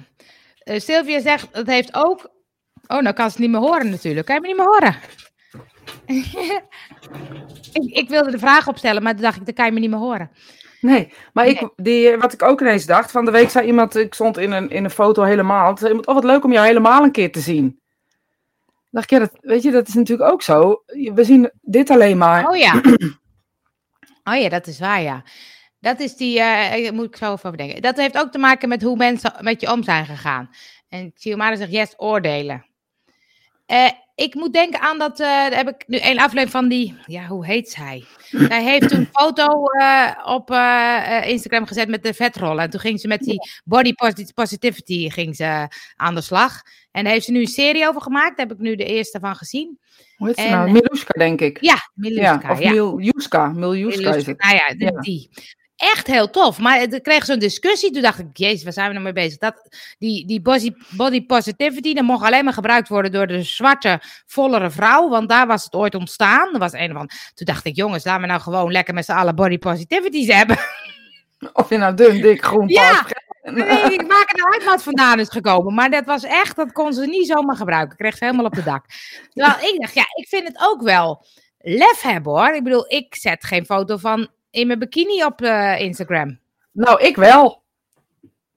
[0.59, 2.31] Eh, Sylvia zegt, het heeft ook...
[2.87, 4.27] Oh, nou kan ze het niet meer horen natuurlijk.
[4.27, 4.97] Kan je me niet meer horen?
[7.83, 9.91] ik, ik wilde de vraag opstellen, maar toen dacht ik, dan kan je me niet
[9.91, 10.31] meer horen.
[10.85, 14.15] Nee, maar ik, die, wat ik ook ineens dacht, van de week zei iemand, ik
[14.15, 17.03] stond in een, in een foto helemaal, zei iemand, oh wat leuk om jou helemaal
[17.03, 17.81] een keer te zien.
[18.91, 20.83] dacht ik, ja, dat, weet je, dat is natuurlijk ook zo.
[20.87, 22.49] We zien dit alleen maar.
[22.49, 22.81] Oh ja.
[24.27, 25.23] Oh ja, dat is waar, ja.
[25.81, 27.83] Dat is die, eh, moet ik zo even over denken.
[27.83, 30.51] Dat heeft ook te maken met hoe mensen met je om zijn gegaan.
[30.89, 32.67] En Chiomara zegt, yes, oordelen.
[33.67, 36.95] Eh, ik moet denken aan dat, eh, daar heb ik nu een aflevering van die,
[37.07, 38.05] ja, hoe heet zij?
[38.31, 40.51] Zij heeft toen een foto eh, op
[41.27, 42.65] Instagram gezet met de vetrollen.
[42.65, 46.63] En toen ging ze met die body posi- positivity ging ze aan de slag.
[46.91, 48.37] En daar heeft ze nu een serie over gemaakt.
[48.37, 49.79] Daar heb ik nu de eerste van gezien.
[50.17, 50.71] Hoe heet ze en, nou?
[50.71, 51.59] Miluska, denk ik.
[51.61, 52.51] Ja, Ja, Miluska.
[52.51, 52.71] of ja.
[52.71, 53.47] Miljuska.
[53.49, 54.43] Miljuska is het.
[54.43, 55.01] Nou ja, Ja.
[55.77, 56.59] Echt heel tof.
[56.59, 57.91] Maar ik kreeg zo'n discussie.
[57.91, 59.39] Toen dacht ik, jezus, waar zijn we nou mee bezig?
[59.39, 64.01] Dat, die die body, body positivity, dat mocht alleen maar gebruikt worden door de zwarte,
[64.27, 65.09] vollere vrouw.
[65.09, 66.53] Want daar was het ooit ontstaan.
[66.53, 67.11] Er was een van.
[67.35, 70.59] Toen dacht ik, jongens, laten we nou gewoon lekker met z'n allen body positivities hebben.
[71.53, 73.07] Of je nou dun, dik, groen, Ja.
[73.43, 75.75] Nee, ik maak er nou uit wat vandaan is gekomen.
[75.75, 77.91] Maar dat was echt, dat kon ze niet zomaar gebruiken.
[77.91, 78.85] Ik kreeg ze helemaal op de dak.
[79.33, 81.27] Terwijl ik dacht, ja, ik vind het ook wel
[81.59, 82.55] lef hebben hoor.
[82.55, 86.39] Ik bedoel, ik zet geen foto van in mijn bikini op eh, Instagram.
[86.73, 87.63] Nou, ik wel.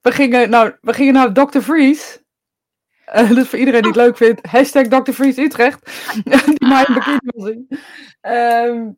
[0.01, 1.60] We gingen, nou, we gingen naar Dr.
[1.60, 2.25] Freeze.
[3.05, 5.12] Eh, dus voor iedereen die het leuk vindt, hashtag Dr.
[5.12, 5.91] Freeze Utrecht.
[6.45, 7.79] die mij in bikini wil zien.
[8.21, 8.89] Ehm,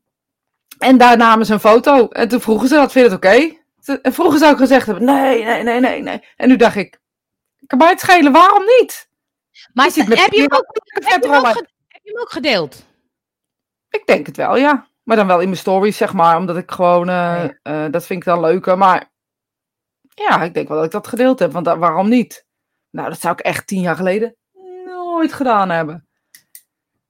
[0.78, 2.08] en daar namen ze een foto.
[2.08, 3.58] En toen vroegen ze dat, vind je het oké?
[4.02, 6.24] En vroeger zou ik gezegd hebben, nee, nee, nee, nee, nee.
[6.36, 7.00] En nu dacht ik,
[7.68, 9.10] kan mij het schelen, waarom niet?
[9.74, 12.86] Maar je ook, je ook heb je hem ook gedeeld?
[13.90, 14.89] Ik denk het wel, ja.
[15.10, 16.38] Maar dan wel in mijn stories, zeg maar.
[16.38, 18.78] Omdat ik gewoon, eh, eh, dat vind ik dan leuker.
[18.78, 19.12] Maar
[20.16, 21.52] ja, ik denk wel dat ik dat gedeeld heb.
[21.52, 22.46] Want waarom niet?
[22.90, 24.36] Nou, dat zou ik echt tien jaar geleden
[24.86, 26.08] nooit gedaan hebben.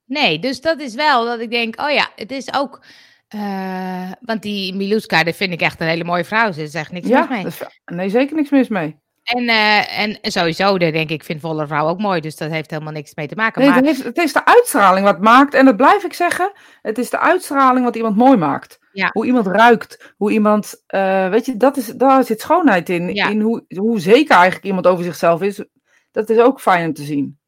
[0.06, 2.86] Nee, dus dat is wel dat ik denk, oh ja, het is ook...
[3.28, 6.52] eh, want die Miluska, dat vind ik echt een hele mooie vrouw.
[6.52, 7.46] Ze zegt niks Ja, mis mee.
[7.46, 9.00] is- nee, zeker niks mis mee.
[9.30, 12.22] En, eh, en sowieso, daar denk ik, vind volle vrouw ook mooi.
[12.22, 13.62] Dus dat heeft helemaal niks mee te maken.
[13.62, 15.54] Nee, maar het, heeft, het is de uitstraling wat maakt.
[15.54, 16.52] En dat blijf ik zeggen.
[16.82, 18.80] Het is de uitstraling wat iemand mooi maakt.
[18.94, 19.10] Ja.
[19.14, 20.14] Hoe iemand ruikt.
[20.18, 23.14] Hoe iemand, eh, weet je, dat is, daar zit schoonheid in.
[23.14, 23.28] Ja.
[23.28, 25.64] In hoe, hoe zeker eigenlijk iemand over zichzelf is.
[26.12, 27.40] Dat is ook fijn om te zien.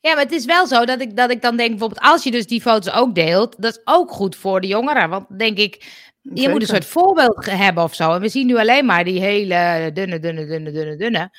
[0.00, 2.30] Ja, maar het is wel zo dat ik, dat ik dan denk, bijvoorbeeld als je
[2.30, 5.08] dus die foto's ook deelt, dat is ook goed voor de jongeren.
[5.08, 5.84] Want denk ik,
[6.22, 8.12] je moet een soort voorbeeld hebben of zo.
[8.12, 11.30] En we zien nu alleen maar die hele dunne, dunne, dunne, dunne, dunne.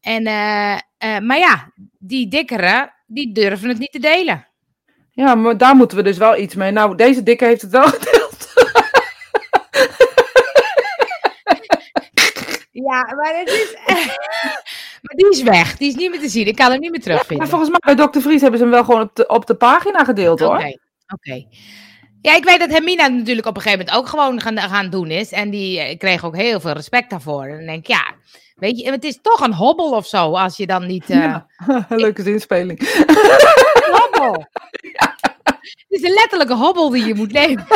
[0.00, 4.46] En, eh, eh, maar ja, die dikkere, die durven het niet te delen.
[5.10, 6.70] Ja, maar daar moeten we dus wel iets mee.
[6.70, 8.52] Nou, deze dikke heeft het wel gedeeld.
[12.88, 13.76] ja, maar het is...
[15.04, 15.76] maar die is weg.
[15.76, 16.46] Die is niet meer te zien.
[16.46, 17.38] Ik kan hem niet meer terugvinden.
[17.38, 18.18] maar volgens mij bij Dr.
[18.20, 20.56] Vries hebben ze hem wel gewoon op de, op de pagina gedeeld, hoor.
[20.56, 21.46] Oké, oké.
[22.24, 25.10] Ja, ik weet dat Hermina natuurlijk op een gegeven moment ook gewoon gaan, gaan doen
[25.10, 25.32] is.
[25.32, 27.44] En die eh, kreeg ook heel veel respect daarvoor.
[27.44, 28.14] En dan denk ik, ja,
[28.54, 31.10] weet je, het is toch een hobbel of zo als je dan niet...
[31.10, 31.16] Uh...
[31.16, 31.46] Ja,
[31.88, 32.78] leuke zinspeling.
[33.98, 34.46] Hobbel.
[34.98, 35.16] Ja.
[35.62, 37.66] Het is een letterlijke hobbel die je moet nemen.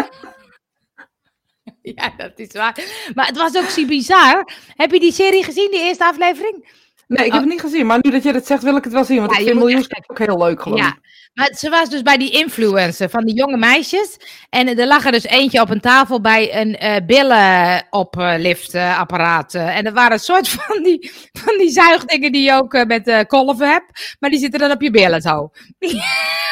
[1.82, 2.76] ja, dat is waar.
[3.14, 4.48] Maar het was ook zo bizar.
[4.76, 6.68] Heb je die serie gezien, die eerste aflevering?
[7.08, 7.86] Nee, ik heb het niet gezien.
[7.86, 9.18] Maar nu dat je het zegt, wil ik het wel zien.
[9.18, 10.78] Want ik vind miljoen ook heel leuk gewoon.
[10.78, 10.96] Ja,
[11.34, 14.16] maar ze was dus bij die influencer van die jonge meisjes.
[14.50, 19.54] En er lag er dus eentje op een tafel bij een uh, billenopliftapparaat.
[19.54, 23.08] en er waren een soort van die, van die zuigdingen die je ook uh, met
[23.08, 24.16] uh, kolven hebt.
[24.20, 25.50] Maar die zitten dan op je billen zo.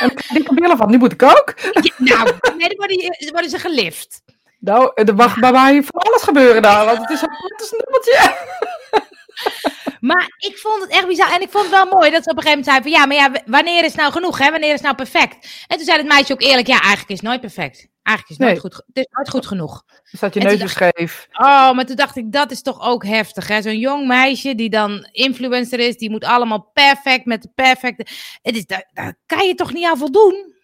[0.03, 1.55] en die billen van, die moet ik ook?
[1.97, 4.23] nou, nee, dan worden, worden ze gelift.
[4.59, 6.85] Nou, er mag bij mij van alles gebeuren daar.
[6.85, 8.35] Want het is een snubbeltje.
[10.01, 11.33] Maar ik vond het echt bizar.
[11.33, 12.91] En ik vond het wel mooi dat ze op een gegeven moment zei van...
[12.91, 14.51] Ja, maar ja, wanneer is nou genoeg, hè?
[14.51, 15.65] Wanneer is nou perfect?
[15.67, 16.67] En toen zei het meisje ook eerlijk...
[16.67, 17.89] Ja, eigenlijk is het nooit perfect.
[18.03, 19.85] Eigenlijk is het nooit, goed, het is nooit goed genoeg.
[20.11, 21.29] Dus dat je neus scheef.
[21.33, 23.63] Oh, maar toen dacht ik, dat is toch ook heftig, hè?
[23.63, 25.97] Zo'n jong meisje die dan influencer is...
[25.97, 28.07] Die moet allemaal perfect met de perfecte...
[28.43, 30.55] Het is, daar, daar kan je toch niet aan voldoen?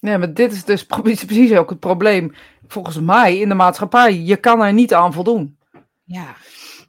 [0.00, 0.86] Nee, maar dit is dus
[1.26, 2.34] precies ook het probleem.
[2.66, 4.14] Volgens mij in de maatschappij.
[4.14, 5.58] Je kan er niet aan voldoen.
[6.04, 6.36] Ja.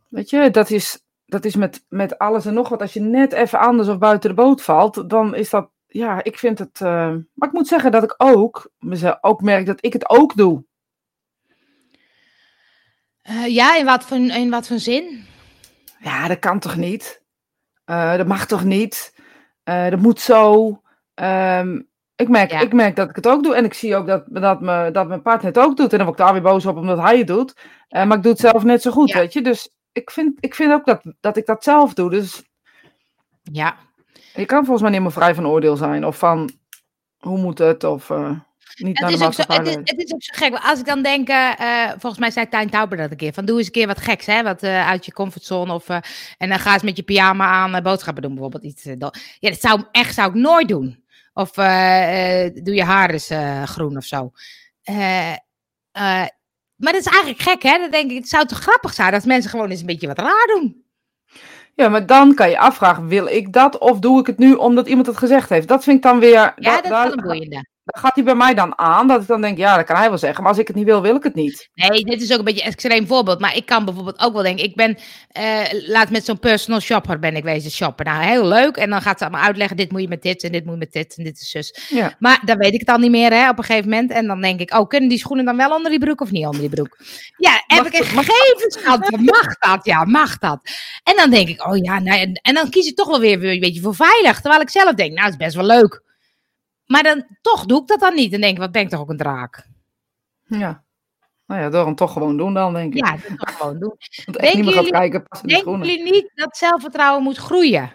[0.10, 2.82] Weet je, dat is dat is met, met alles en nog wat.
[2.82, 6.38] Als je net even anders of buiten de boot valt, dan is dat, ja, ik
[6.38, 6.80] vind het.
[6.80, 7.16] Uh...
[7.34, 8.72] maar ik moet zeggen dat ik ook,
[9.22, 10.66] ook merk dat ik het ook doe.
[13.30, 15.26] Uh, ja, in wat, voor, in wat voor zin?
[16.00, 17.24] Ja, dat kan toch niet?
[17.86, 19.16] Uh, dat mag toch niet?
[19.64, 20.68] dat moet zo.
[21.16, 23.56] Um, ik, merk, ik merk dat ik het ook doe.
[23.56, 25.92] En ik zie ook dat, dat, me, dat mijn partner het ook doet.
[25.92, 27.54] En dan word ik daar weer boos op omdat hij het doet.
[27.90, 29.42] maar ik doe het zelf net zo goed, weet je.
[29.42, 32.10] Dus ik vind, ik vind ook dat, dat ik dat zelf doe.
[32.10, 32.44] Dus
[33.44, 33.78] ja.
[34.34, 36.06] Je kan volgens mij niet meer vrij van oordeel zijn.
[36.06, 36.52] Of van,
[37.18, 37.84] hoe moet het?
[37.84, 38.40] Of uh,
[38.76, 40.54] niet het naar de zo, het, is, het is ook zo gek.
[40.64, 43.34] Als ik dan denk, uh, volgens mij zei Tijn Tauber dat een keer.
[43.34, 44.44] Van doe eens een keer wat geks, hè.
[44.44, 45.74] Wat uh, uit je comfortzone.
[45.74, 45.90] Of,
[46.38, 48.64] en dan ga eens met je pyjama aan boodschappen doen, bijvoorbeeld.
[48.64, 51.04] Iets, ja, dat zou, echt zou ik nooit doen.
[51.34, 53.30] Of doe je haar eens
[53.70, 54.32] groen of zo.
[56.78, 57.78] Maar dat is eigenlijk gek, hè?
[57.80, 60.20] Dan denk ik, het zou toch grappig zijn als mensen gewoon eens een beetje wat
[60.20, 60.86] raar doen.
[61.76, 64.88] Ja, maar dan kan je afvragen, wil ik dat of doe ik het nu omdat
[64.88, 65.68] iemand het gezegd heeft?
[65.68, 66.54] Dat vind ik dan weer...
[66.56, 69.28] Ja, dat, is wel een boeiende dan gaat hij bij mij dan aan, dat ik
[69.28, 70.42] dan denk, ja, dat kan hij wel zeggen.
[70.42, 71.70] Maar als ik het niet wil, wil ik het niet.
[71.74, 73.40] Nee, dit is ook een beetje een extreem voorbeeld.
[73.40, 74.98] Maar ik kan bijvoorbeeld ook wel denken, ik ben,
[75.40, 78.06] uh, laat met zo'n personal shopper ben ik wezen shoppen.
[78.06, 78.78] Nou, heel leuk.
[78.78, 80.80] En dan gaat ze allemaal uitleggen, dit moet je met dit en dit moet je
[80.80, 81.80] met dit en dit is zus.
[81.90, 82.16] Ja.
[82.20, 84.12] Maar dan weet ik het al niet meer, hè, op een gegeven moment.
[84.12, 86.46] En dan denk ik, oh, kunnen die schoenen dan wel onder die broek of niet
[86.46, 86.98] onder die broek?
[87.38, 89.22] Ja, heb ik een gegevensantwoord.
[89.26, 89.86] Mag dat?
[89.86, 90.60] Ja, mag dat?
[91.04, 93.44] En dan denk ik, oh ja, nou, en, en dan kies ik toch wel weer
[93.44, 94.42] een beetje voor veilig.
[94.42, 96.06] Terwijl ik zelf denk, nou, het is best wel leuk.
[96.88, 98.34] Maar dan toch doe ik dat dan niet.
[98.34, 99.68] En denk ik, wat ben ik toch ook een draak?
[100.44, 100.86] Ja.
[101.46, 103.06] Nou ja, door hem toch gewoon doen dan, denk ik.
[103.06, 103.96] Ja, toch gewoon doen.
[104.26, 107.94] Want echt gaat kijken, Denken jullie niet dat zelfvertrouwen moet groeien?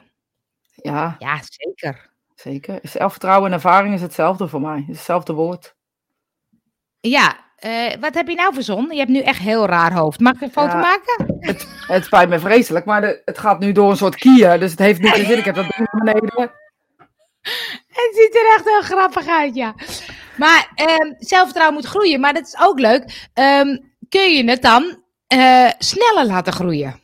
[0.74, 1.16] Ja.
[1.18, 2.10] Ja, zeker.
[2.34, 2.78] Zeker.
[2.82, 4.84] Zelfvertrouwen en ervaring is hetzelfde voor mij.
[4.88, 5.74] is hetzelfde woord.
[7.00, 8.92] Ja, uh, wat heb je nou verzonnen?
[8.92, 10.20] Je hebt nu echt heel raar hoofd.
[10.20, 11.36] Mag ik een foto maken?
[11.40, 14.58] Het, het spijt me vreselijk, maar de, het gaat nu door een soort kier.
[14.58, 15.38] Dus het heeft niet zin.
[15.38, 16.52] Ik heb dat ding naar beneden.
[17.98, 19.74] Het ziet er echt heel grappig uit, ja.
[20.36, 22.20] Maar um, zelfvertrouwen moet groeien.
[22.20, 23.28] Maar dat is ook leuk.
[23.34, 25.02] Um, kun je het dan
[25.34, 27.00] uh, sneller laten groeien?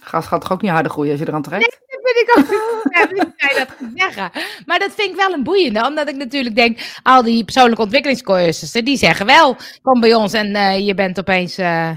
[0.00, 1.60] Gas gaat toch ook niet harder groeien als je eraan trekt?
[1.60, 3.58] Nee, dat vind ik ook niet.
[3.58, 4.30] dat zeggen.
[4.66, 5.86] Maar dat vind ik wel een boeiende.
[5.86, 10.50] Omdat ik natuurlijk denk, al die persoonlijke ontwikkelingscursussen, die zeggen wel, kom bij ons en
[10.50, 11.90] uh, je bent opeens uh,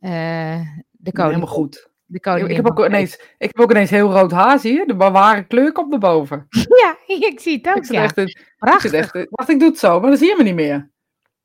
[0.00, 1.34] de koning.
[1.34, 4.86] Helemaal goed ik, heb ook ineens, ik heb ook ineens heel rood haar, zie je?
[4.86, 6.46] De ware kleur komt naar boven.
[6.84, 6.96] Ja,
[7.28, 8.02] ik zie het ook, ik ja.
[8.02, 8.92] Echt in, Prachtig.
[8.92, 10.90] Ik echt wacht, ik doe het zo, maar dan zie je me niet meer.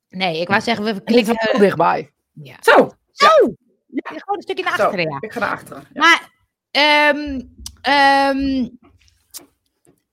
[0.08, 1.34] Nee, ik wou zeggen, we klikken...
[1.36, 2.12] heel dichtbij.
[2.32, 2.56] Ja.
[2.60, 2.90] Zo!
[3.12, 3.54] Zo!
[3.86, 4.02] Ja.
[4.02, 5.16] Gewoon een stukje naar achteren, ja.
[5.20, 5.84] Ik ga naar achteren.
[5.92, 6.00] Ja.
[6.00, 6.28] Maar,
[7.14, 7.54] um,
[8.38, 8.78] um,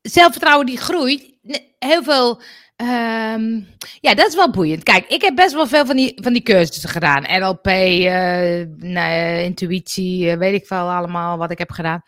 [0.02, 1.36] zelfvertrouwen die groeit.
[1.80, 2.41] Heel veel
[2.82, 3.68] Um,
[4.00, 4.84] ja, dat is wel boeiend.
[4.84, 7.40] Kijk, ik heb best wel veel van die, van die cursussen gedaan.
[7.40, 12.02] NLP, uh, eh, nou, intuïtie, uh, weet ik veel allemaal wat ik heb gedaan.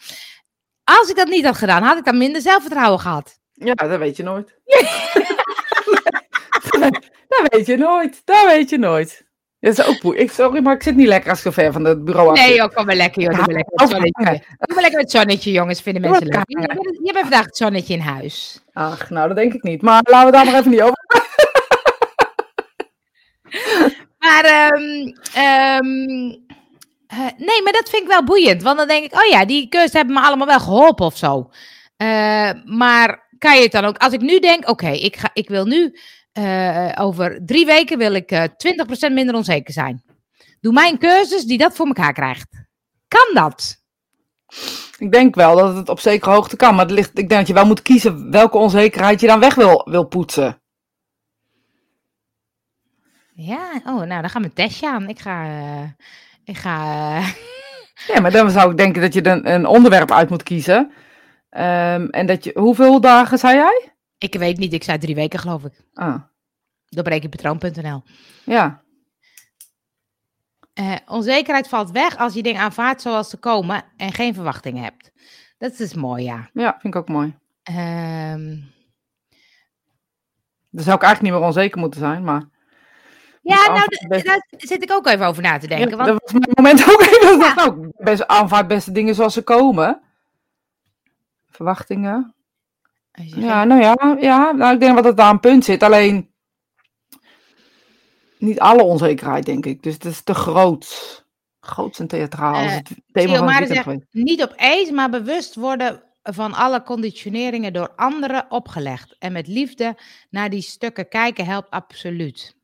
[0.83, 3.39] als ik dat niet had gedaan, had ik dan minder zelfvertrouwen gehad.
[3.53, 4.57] Ja, dat weet je nooit.
[7.27, 8.21] dat weet je nooit.
[8.25, 9.28] Dat weet je nooit.
[9.59, 10.23] Dat is ook boeiend.
[10.23, 12.55] Ik, sorry, maar ik zit niet lekker als zo ver van het bureau af Nee
[12.55, 13.31] joh, kom maar lekker joh.
[13.31, 14.45] Doe maar lekker met het zonnetje.
[14.59, 15.81] Doe maar lekker het zonnetje, jongens.
[15.81, 16.43] Vinden mensen leuk.
[16.47, 18.63] Je bent, je bent vandaag het zonnetje in huis.
[18.73, 19.81] Ach, nou, dat denk ik niet.
[19.81, 20.97] Maar laten we daar maar even niet over.
[24.19, 24.43] Maar,
[27.09, 28.63] eh, nee, maar dat vind ik wel boeiend.
[28.63, 31.49] Want dan denk ik, oh ja, die cursus hebben me allemaal wel geholpen of zo.
[31.97, 35.49] Eh, maar kan je het dan ook, als ik nu denk, oké, ik ik, ik
[35.49, 35.99] wil nu,
[36.39, 40.03] eh, over drie weken wil ik eh 20% minder onzeker zijn.
[40.61, 42.47] Doe mij een cursus die dat voor elkaar krijgt.
[43.07, 43.83] Kan dat?
[44.97, 46.75] Ik denk wel dat het op zekere hoogte kan.
[46.75, 49.55] Maar het ligt, ik denk dat je wel moet kiezen welke onzekerheid je dan weg
[49.55, 50.61] wil, wil poetsen.
[53.33, 55.09] Ja, oh, nou, dan gaan we een testje aan.
[55.09, 56.07] Ik ga, eh,
[56.43, 57.13] ik ga,
[58.07, 60.91] Ja, maar dan zou ik denken dat je een, een onderwerp uit moet kiezen.
[61.49, 63.93] Ehm, en dat je, hoeveel dagen zei jij?
[64.19, 65.73] ik weet niet, ik zei drie weken geloof ik.
[65.93, 66.21] Ah,
[66.89, 68.03] Doorbrekenpatroon.nl
[68.43, 68.81] ja.
[70.73, 75.11] Eh, onzekerheid valt weg als je dingen aanvaardt zoals ze komen en geen verwachtingen hebt.
[75.57, 76.49] Dat is mooi, ja.
[76.53, 77.37] ja, vind ik ook mooi.
[77.63, 78.57] Ehm,
[80.69, 82.43] Dan zou ik eigenlijk niet meer onzeker moeten zijn, maar...
[83.41, 85.89] ja, nou, best- daar zit ik ook even over na te denken.
[85.89, 87.39] Ja, want, dat was mijn moment ook even.
[87.39, 90.01] dacht, nou, best aanvaard beste dingen zoals ze komen.
[91.49, 92.33] Verwachtingen.
[93.23, 95.83] Ja, nou ja, ja nou, ik denk dat het daar een punt zit.
[95.83, 96.28] Alleen
[98.39, 99.83] niet alle onzekerheid, denk ik.
[99.83, 101.27] Dus het is te groot.
[101.59, 102.55] Groots en theatraal.
[102.55, 106.83] Eh, is het thema van het zegt, niet op eis, maar bewust worden van alle
[106.83, 109.15] conditioneringen door anderen opgelegd.
[109.19, 109.97] En met liefde
[110.29, 112.57] naar die stukken kijken helpt absoluut.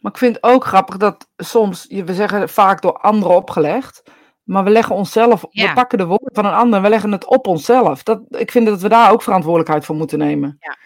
[0.00, 4.02] Maar ik vind het ook grappig dat soms, we zeggen vaak door anderen opgelegd.
[4.42, 5.68] Maar we leggen onszelf, Ja.
[5.68, 8.02] we pakken de woorden van een ander en we leggen het op onszelf.
[8.02, 10.56] Dat, ik vind dat we daar ook verantwoordelijkheid voor moeten nemen.
[10.60, 10.76] Ja.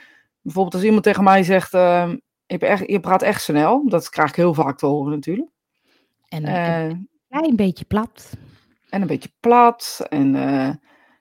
[0.41, 2.17] Bijvoorbeeld als iemand tegen mij zegt, ehm,
[2.49, 3.89] je, echt, je praat echt snel.
[3.89, 5.51] Dat krijg ik heel vaak te horen natuurlijk.
[6.29, 8.33] En Eh, een klein beetje plat.
[8.91, 10.07] en een beetje plat.
[10.09, 10.69] En eh,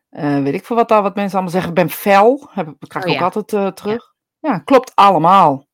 [0.10, 1.70] eh, weet ik veel wat daar wat mensen allemaal zeggen.
[1.70, 2.50] Ik ben fel.
[2.52, 4.16] Heb, dat krijg ik Oh ook altijd eh, terug.
[4.40, 4.60] Ja.
[4.60, 5.66] klopt allemaal.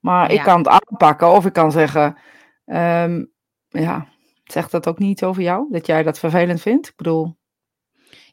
[0.00, 1.30] Maar ik kan het aanpakken.
[1.30, 2.18] Of ik kan zeggen,
[2.64, 3.24] ehm,
[3.68, 4.06] ja,
[4.44, 5.66] zegt dat ook niet over jou?
[5.70, 6.88] Dat jij dat vervelend vindt?
[6.88, 7.36] Ik bedoel,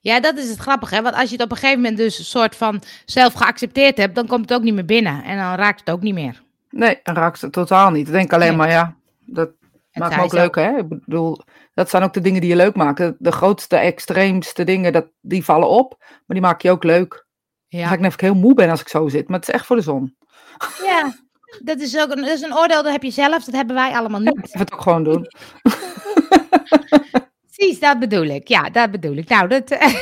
[0.03, 1.01] Ja, dat is het grappige, hè?
[1.01, 4.15] Want als je het op een gegeven moment dus een soort van zelf geaccepteerd hebt,
[4.15, 5.23] dan komt het ook niet meer binnen.
[5.23, 6.41] En dan raakt het ook niet meer.
[6.69, 8.07] nee, dan raakt het totaal niet.
[8.07, 8.57] Ik denk alleen Nee.
[8.57, 9.49] maar, ja, dat
[9.91, 10.77] Het maakt me ook leuk, hè?
[10.77, 11.39] Ik bedoel,
[11.73, 13.15] dat zijn ook de dingen die je leuk maken.
[13.19, 15.95] De grootste, extreemste dingen, dat, die vallen op.
[15.99, 17.25] Maar die maak je ook leuk.
[17.69, 17.93] Dan ga Ja.
[17.93, 19.27] ik net ik heel moe ben als ik zo zit.
[19.27, 20.15] Maar het is echt voor de zon.
[20.85, 21.13] ja,
[21.63, 23.91] dat is ook een, dat is een oordeel, dat heb je zelf, dat hebben wij
[23.91, 24.49] allemaal niet.
[24.51, 25.27] ga het ook gewoon doen.
[27.61, 28.47] Precies, dat bedoel ik.
[28.47, 29.29] Ja, dat bedoel ik.
[29.29, 29.95] Nou, dat, eh,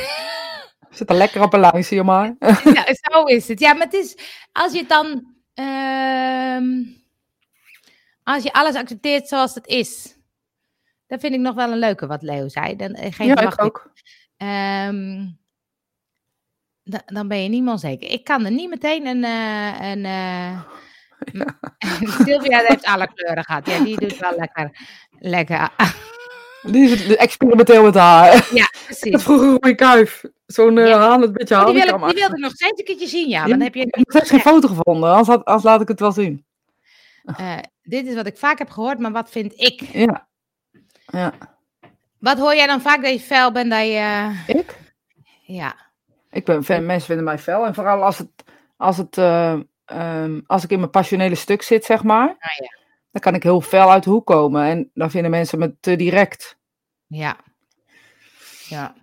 [0.90, 2.36] zit er lekker op een lijn, zie je maar.
[2.64, 3.60] nou, zo is het.
[3.60, 4.16] Ja, maar het is,
[4.52, 6.66] als je het dan, ehm,
[8.22, 10.16] als je alles accepteert zoals het is,
[11.06, 12.76] dat vind ik nog wel een leuke wat Leo zei.
[12.76, 13.92] Dan, eh, geen ja, ik ook.
[14.36, 15.26] Ehm,
[16.82, 18.10] da- dan ben je niet meer onzeker.
[18.10, 19.24] Ik kan er niet meteen een.
[19.24, 20.04] eh, een
[22.24, 23.66] Sylvia heeft alle kleuren gehad.
[23.66, 24.76] Ja, die doet wel lekker.
[25.18, 25.70] lekker.
[26.62, 28.48] Die is experimenteel met haar.
[28.54, 29.22] Ja, Dat precies.
[29.22, 30.22] vroeger een rode kuif.
[30.46, 31.14] Zo'n eh Ja.
[31.14, 33.46] een beetje Oh, die, wil wilde nog steeds een keertje zien, ja.
[33.46, 36.12] Dan heb je, Ik heb geen foto gevonden, anders, had- anders laat ik het wel
[36.12, 36.44] zien.
[37.36, 39.80] eh, dit is wat ik vaak heb gehoord, maar wat vind ik?
[39.80, 40.28] Ja.
[41.06, 41.32] Ja.
[42.18, 43.70] Wat hoor jij dan vaak dat je fel bent?
[43.70, 44.76] Dat je, Ik?
[45.42, 45.74] ja,
[46.30, 47.66] Ik ben fan, mensen vinden mij fel.
[47.66, 48.30] En vooral als, het,
[48.76, 52.28] als, het, eh, ehm, als ik in mijn passionele stuk zit, zeg maar.
[52.28, 52.78] Ah, ja.
[53.12, 54.64] Dan kan ik heel fel uit de hoek komen.
[54.64, 56.58] En dan vinden mensen me te direct.
[57.06, 57.36] ja.
[58.68, 58.94] Ja,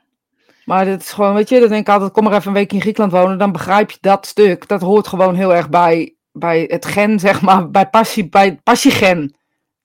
[0.65, 2.73] Maar dat is gewoon, weet je, dan denk ik altijd, kom maar even een week
[2.73, 3.37] in Griekenland wonen.
[3.37, 4.67] Dan begrijp je dat stuk.
[4.67, 7.69] Dat hoort gewoon heel erg bij, bij het gen, zeg maar.
[7.69, 9.35] Bij, passie, bij passiegen.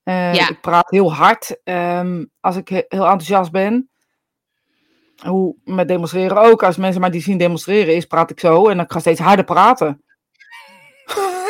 [0.03, 0.49] Eh, Ja.
[0.49, 3.91] Ik praat heel hard ehm, als ik he- heel enthousiast ben.
[5.27, 6.63] Hoe met demonstreren ook.
[6.63, 8.69] Als mensen mij die zien demonstreren is, praat ik zo.
[8.69, 10.03] En dan ga ik steeds harder praten.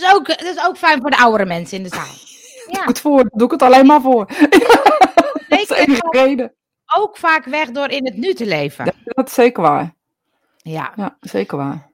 [0.00, 2.06] dat is, ook, dat is ook fijn voor de oudere mensen in de zaal.
[2.06, 4.26] Doe Ja, ik het voor, doe ik het alleen maar voor.
[5.48, 6.54] Dat is de enige reden.
[6.96, 8.94] Ook vaak weg door in het nu te leven.
[9.04, 9.94] Dat is zeker waar.
[10.56, 11.90] Ja, Ja, zeker waar.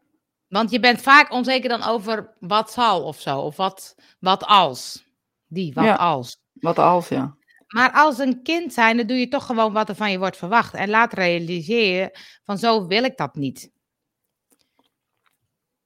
[0.48, 3.38] want je bent vaak onzeker dan over wat zal of zo.
[3.38, 5.04] Of wat, wat als.
[5.46, 5.94] Die, wat Ja.
[5.94, 6.40] als.
[6.52, 7.36] Wat als, ja.
[7.68, 10.36] Maar als een kind zijn, dan doe je toch gewoon wat er van je wordt
[10.36, 10.74] verwacht.
[10.74, 12.10] En laat realiseren
[12.44, 13.70] van zo wil ik dat niet.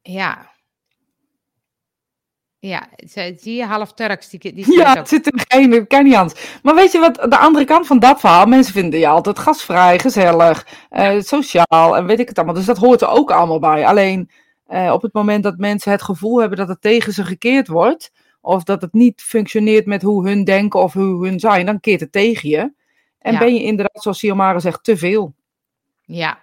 [0.02, 0.52] Ja.
[2.66, 2.88] Ja,
[3.36, 4.28] zie je, half Turks.
[4.28, 6.58] Die, die Ja, het zit er geen, ik ken niet anders.
[6.62, 9.98] Maar weet je wat, de andere kant van dat verhaal, mensen vinden je altijd gastvrij,
[9.98, 12.54] gezellig, eh, sociaal en weet ik het allemaal.
[12.54, 13.86] Dus dat hoort er ook allemaal bij.
[13.86, 14.30] Alleen
[14.66, 18.12] eh, op het moment dat mensen het gevoel hebben dat het tegen ze gekeerd wordt,
[18.40, 22.00] of dat het niet functioneert met hoe hun denken of hoe hun zijn, dan keert
[22.00, 22.72] het tegen je.
[23.18, 23.38] En Ja.
[23.38, 25.34] ben je inderdaad, zoals Siomara zegt, te veel.
[26.04, 26.38] Ja.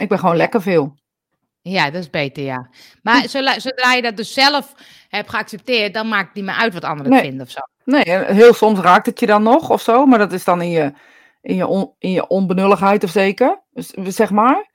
[0.00, 0.94] Ik ben gewoon lekker veel.
[1.62, 2.70] Ja, dat is beter, ja.
[3.02, 4.74] Maar zodra, zodra je dat dus zelf
[5.08, 7.20] hebt geaccepteerd, dan maakt het niet meer uit wat anderen Nee.
[7.20, 7.60] vinden of zo.
[7.84, 10.70] Nee, heel soms raakt het je dan nog of zo, maar dat is dan in
[10.70, 10.92] je,
[11.40, 14.68] in je, on- in je onbenulligheid of zeker, dus, zeg maar.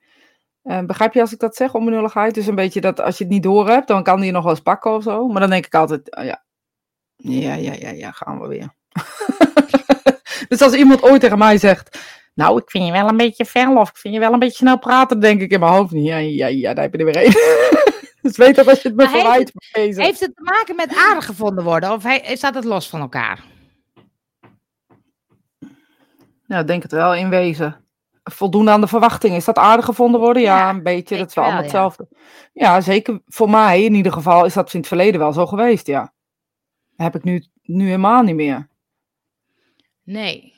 [0.62, 2.34] Eh, begrijp je als ik dat zeg, onbenulligheid?
[2.34, 4.42] Dus een beetje dat als je het niet door hebt, dan kan die je nog
[4.42, 5.26] wel eens pakken of zo.
[5.28, 6.44] Maar dan denk ik altijd, ah, ja,
[7.16, 8.74] ja, ja, ja, ja, gaan we weer.
[10.48, 11.98] dus als iemand ooit tegen mij zegt,
[12.36, 14.56] nou, ik vind je wel een beetje fel of ik vind je wel een beetje
[14.56, 17.26] snel praten, denk ik in mijn hoofd, ja, ja, ja, daar heb je er weer
[17.26, 17.32] een.
[18.22, 20.04] dus weet dat als je het me verwijt, bezig.
[20.04, 21.92] Heeft het te maken met aardig gevonden worden?
[21.92, 23.44] Of staat het los van elkaar?
[26.48, 27.84] Ik denk het wel, in wezen.
[28.24, 29.36] Voldoen aan de verwachtingen.
[29.36, 30.42] Is dat aardig gevonden worden?
[30.42, 31.16] Ja, Ja, een beetje.
[31.16, 31.68] Dat is wel allemaal ja.
[31.68, 32.08] hetzelfde.
[32.52, 33.20] Ja, zeker.
[33.26, 36.12] Voor mij in ieder geval is dat in het verleden wel zo geweest, ja.
[36.96, 38.68] Dat heb ik nu, nu helemaal niet meer.
[40.02, 40.55] Nee.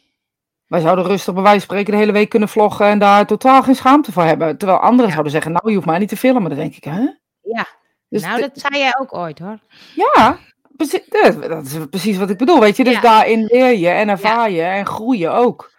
[0.69, 3.63] Wij zouden rustig bij wijze van spreken de hele week kunnen vloggen en daar totaal
[3.63, 4.59] geen schaamte voor hebben.
[4.59, 5.11] Terwijl anderen Ja.
[5.11, 6.49] zouden zeggen, nou, je hoeft mij niet te filmen.
[6.49, 7.01] Dan denk ik, hè?
[7.43, 7.67] Ja,
[8.09, 9.59] Dus nou, dat zei jij ook ooit hoor.
[9.95, 10.39] Ja,
[10.77, 11.01] precies,
[11.49, 12.85] dat is precies wat ik bedoel, weet je.
[12.85, 13.01] Dus Ja.
[13.01, 15.71] daarin leer je en ervaar je en groei je ook.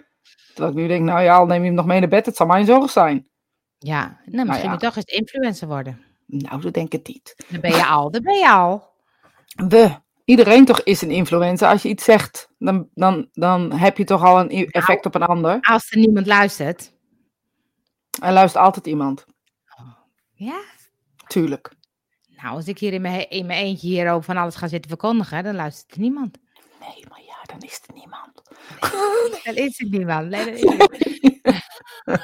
[0.54, 2.36] Terwijl ik nu denk, nou ja, al neem je hem nog mee naar bed, het
[2.36, 3.28] zal mijn zorg zijn.
[3.78, 4.72] Ja, nou, misschien ja.
[4.72, 6.02] moet je toch eens influencer worden.
[6.26, 7.36] Nou, zo denk ik het niet.
[7.48, 8.84] Dan ben je al, dan ben je al.
[9.68, 9.92] We.
[10.30, 11.68] Iedereen toch is een influencer.
[11.68, 15.16] Als je iets zegt, dan, dan, dan heb je toch al een i- effect op
[15.16, 15.58] een ander.
[15.62, 16.94] Als er niemand luistert.
[18.22, 19.26] Er luistert altijd iemand.
[20.34, 20.62] Ja.
[21.28, 21.72] Tuurlijk.
[22.42, 25.44] Nou, als ik hier in mijn, in mijn eentje hierover van alles ga zitten verkondigen,
[25.44, 26.38] dan luistert er niemand.
[26.80, 28.42] Nee, maar ja, dan is er niemand.
[29.44, 30.30] Dan is er niemand.
[30.30, 31.64] Nee, dan is er niemand.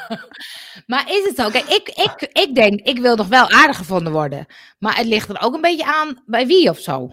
[0.91, 1.49] maar is het zo?
[1.49, 4.45] Kijk, ik, ik, ik denk, ik wil nog wel aardig gevonden worden.
[4.79, 7.11] Maar het ligt er ook een beetje aan bij wie of zo.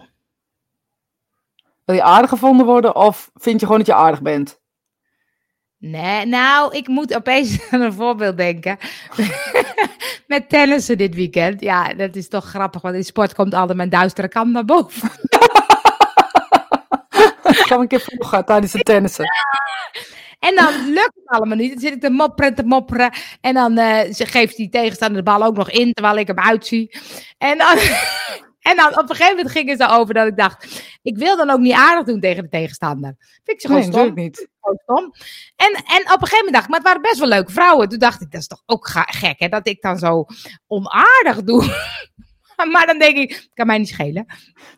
[1.85, 4.61] Wil je aardig gevonden worden of vind je gewoon dat je aardig bent?
[5.77, 8.77] Nee, nou, ik moet opeens aan een voorbeeld denken.
[10.27, 11.61] Met tennissen dit weekend.
[11.61, 15.09] Ja, dat is toch grappig, want in sport komt altijd mijn duistere kant naar boven.
[17.43, 19.25] Ik ga een keer vroegen tijdens het tennissen.
[20.39, 21.71] En dan lukt het allemaal niet.
[21.71, 23.11] Dan zit ik te mopperen, te mopperen.
[23.41, 26.39] En dan eh, ze geeft die tegenstander de bal ook nog in, terwijl ik hem
[26.39, 26.95] uitzie.
[27.37, 27.77] En dan,
[28.63, 30.83] en dan op een gegeven moment ging het over dat ik dacht...
[31.01, 33.15] Ik wil dan ook niet aardig doen tegen de tegenstander.
[33.17, 34.13] Vind ik ze gewoon Nee, stom.
[34.15, 34.47] niet.
[34.83, 35.13] stom.
[35.55, 37.89] En, en op een gegeven moment dacht ik, maar het waren best wel leuke vrouwen.
[37.89, 39.47] Toen dacht ik, dat is toch ook gek, hè?
[39.47, 40.25] Dat ik dan zo
[40.67, 41.63] onaardig doe.
[42.71, 44.25] maar dan denk ik, kan mij niet schelen.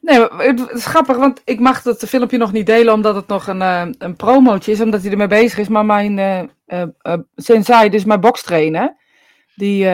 [0.02, 3.48] Nee, het is grappig, want ik mag dat filmpje nog niet delen omdat het nog
[3.48, 5.68] een, eh, een promootje is, omdat hij ermee bezig is.
[5.68, 6.20] Maar mijn
[6.66, 8.96] eh, sensei, dus mijn bokstrainer,
[9.56, 9.88] die,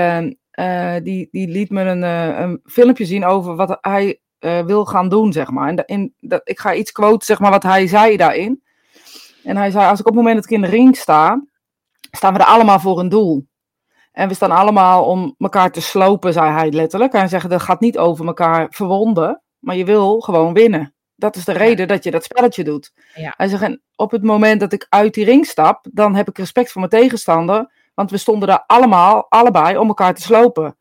[0.52, 4.86] eh, die, die liet me een, eh, een filmpje zien over wat hij eh, wil
[4.86, 5.68] gaan doen, zeg maar.
[5.68, 8.64] En da- in, dat, ik ga iets quoten, zeg maar, wat hij zei daarin.
[9.44, 11.44] En hij zei, als ik op het moment dat ik in de ring sta,
[12.12, 13.48] staan we er allemaal voor een doel.
[14.12, 17.12] En we staan allemaal om elkaar te slopen, zei hij letterlijk.
[17.12, 20.94] Hij zegt, dat gaat niet over elkaar verwonden, maar je wil gewoon winnen.
[21.16, 22.92] Dat is de reden dat je dat spelletje doet.
[23.16, 23.34] Ja.
[23.38, 26.38] Hij zegt, en op het moment dat ik uit die ring stap, dan heb ik
[26.38, 27.72] respect voor mijn tegenstander.
[28.02, 30.78] Want we stonden daar allemaal, allebei, om elkaar te slopen.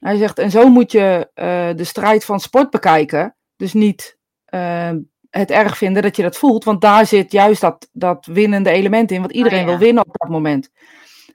[0.00, 3.36] Hij zegt, en zo moet je eh, de strijd van sport bekijken.
[3.56, 4.90] Dus niet eh,
[5.30, 9.10] het erg vinden dat je dat voelt, want daar zit juist dat, dat winnende element
[9.10, 9.20] in.
[9.20, 9.66] Want iedereen ja.
[9.66, 10.70] wil winnen op dat moment.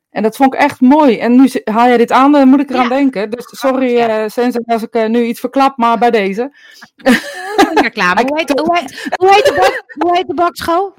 [0.10, 1.18] En dat vond ik echt mooi.
[1.20, 2.90] En nu haal jij dit aan, dan moet ik eraan Ja.
[2.90, 3.30] denken.
[3.30, 4.26] Dus sorry, Ja.
[4.26, 6.56] eh als ik eh, nu iets verklap, maar bij deze.
[7.74, 8.22] Reclame.
[8.28, 10.94] Hoe heet, hoe, heet, hoe, heet de bok, hoe heet de bokschool?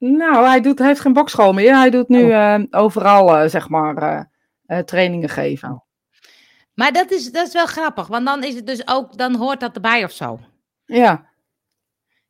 [0.00, 1.76] Nou, hij, doet, hij heeft geen bokschool meer.
[1.76, 4.28] Hij doet nu eh, overal, eh, zeg maar,
[4.66, 5.84] eh, trainingen geven.
[6.74, 9.60] Maar dat is, dat is wel grappig, want dan is het dus ook, dan hoort
[9.60, 10.40] dat erbij of zo.
[10.84, 11.28] Ja,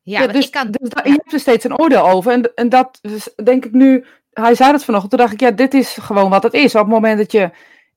[0.03, 0.71] Ja, dus, ik kan...
[0.71, 2.33] dus je hebt er steeds een oordeel over.
[2.33, 3.01] En, en dat
[3.45, 6.43] denk ik nu, hij zei dat vanochtend, toen dacht ik, ja, dit is gewoon wat
[6.43, 6.75] het is.
[6.75, 7.51] Op het moment dat je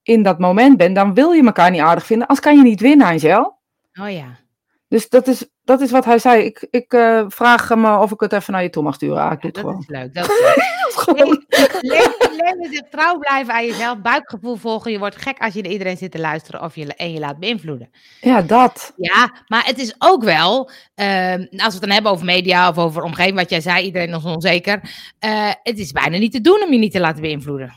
[0.04, 2.82] in dat moment bent, dan wil je elkaar niet aardig vinden, als kan je niet
[2.82, 3.60] winnen, Angel.
[4.02, 4.40] Oh ja.
[4.88, 6.43] Dus dat is, dat is wat hij zei.
[6.43, 9.21] Ik, ik eh, vraag hem eh, of ik het even naar je toe mag sturen.
[9.23, 9.80] Ah, ik doe het Dat gewoon.
[9.80, 10.14] is leuk.
[10.14, 12.22] Dat is leuk.
[12.59, 14.91] Leven, trouw blijven aan jezelf, buikgevoel volgen.
[14.91, 17.39] Je wordt gek als je naar iedereen zit te luisteren of je, en je laat
[17.39, 17.89] beïnvloeden.
[18.22, 18.93] Ja, dat.
[18.95, 22.78] Ja, maar het is ook wel, ehm, als we het dan hebben over media of
[22.78, 24.82] over omgeving, wat jij zei, iedereen is onzeker.
[25.20, 27.74] eh, het is bijna niet te doen om je niet te laten beïnvloeden.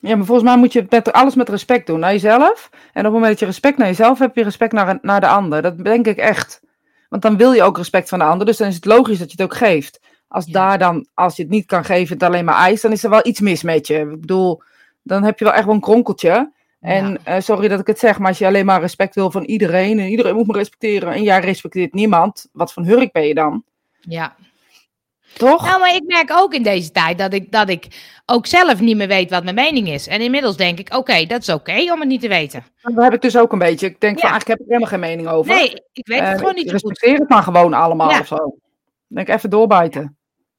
[0.00, 2.00] Ja, maar volgens mij moet je met, alles met respect doen.
[2.00, 2.68] Naar jezelf.
[2.72, 5.20] En op het moment dat je respect naar jezelf hebt, heb je respect naar, naar
[5.20, 5.62] de ander.
[5.62, 6.60] Dat denk ik echt.
[7.12, 8.46] Want dan wil je ook respect van de ander.
[8.46, 10.00] Dus dan is het logisch dat je het ook geeft.
[10.28, 10.52] Als, Ja.
[10.52, 13.10] daar dan, als je het niet kan geven, het alleen maar eist, dan is er
[13.10, 13.98] wel iets mis met je.
[13.98, 14.62] Ik bedoel,
[15.02, 16.52] dan heb je wel echt wel een kronkeltje.
[16.80, 17.18] En Ja.
[17.24, 19.98] eh, sorry dat ik het zeg, maar als je alleen maar respect wil van iedereen
[19.98, 23.64] en iedereen moet me respecteren en jij respecteert niemand, wat voor hurk ben je dan?
[24.00, 24.34] Ja.
[25.36, 25.64] Toch?
[25.66, 27.86] Nou, maar ik merk ook in deze tijd dat ik, dat ik
[28.26, 30.06] ook zelf niet meer weet wat mijn mening is.
[30.06, 32.64] En inmiddels denk ik, oké, dat is oké om het niet te weten.
[32.82, 33.86] Dat heb ik dus ook een beetje.
[33.86, 35.54] Ik denk van eigenlijk heb ik helemaal geen mening over.
[35.54, 36.82] Nee, ik weet het Eh, gewoon niet zo goed.
[36.88, 38.18] Respecteer het maar gewoon allemaal Ja.
[38.20, 38.56] of zo.
[39.06, 40.16] Denk even doorbijten.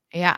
[0.08, 0.38] Ja.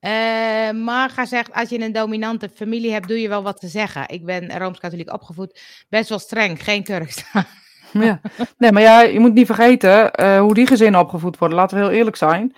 [0.00, 4.08] Eh Marga zegt, als je een dominante familie hebt, doe je wel wat te zeggen.
[4.08, 7.24] Ik ben Rooms-Katholiek opgevoed, best wel streng, geen Turks.
[7.92, 8.20] Ja.
[8.58, 11.58] Nee, maar ja, je moet niet vergeten eh, hoe die gezinnen opgevoed worden.
[11.58, 12.54] Laten we heel eerlijk zijn.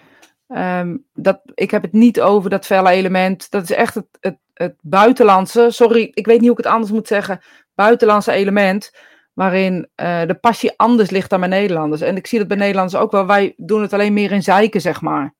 [0.48, 3.50] Ehm, dat, ik heb het niet over dat felle element.
[3.50, 5.66] Dat is echt het, het, het buitenlandse.
[5.70, 7.40] Sorry, ik weet niet hoe ik het anders moet zeggen.
[7.74, 8.90] Buitenlandse element.
[9.32, 12.00] Waarin eh, de passie anders ligt dan bij Nederlanders.
[12.00, 13.26] En ik zie dat bij Nederlanders ook wel.
[13.26, 15.34] Wij doen het alleen meer in zeiken, zeg maar.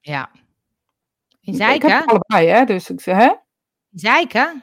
[0.00, 0.30] ja.
[1.40, 1.90] In Ik heb zeiken?
[1.90, 2.64] het allebei, hè?
[2.64, 3.32] Dus ik zeg, hè?
[3.90, 4.62] Zeiken?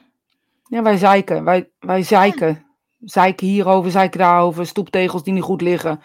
[0.64, 1.44] Ja, wij zeiken.
[1.44, 2.66] Wij, wij zeiken.
[3.00, 4.66] Zeiken hierover, zeiken daarover.
[4.66, 6.02] Stoeptegels die niet goed liggen.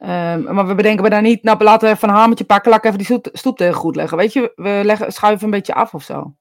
[0.00, 2.84] Ehm, maar we bedenken we daar niet, nou laten we even een hamertje pakken, laat
[2.84, 4.16] ik even die stoep- goed leggen.
[4.16, 6.34] Weet je, we leggen, schuiven een beetje af of zo.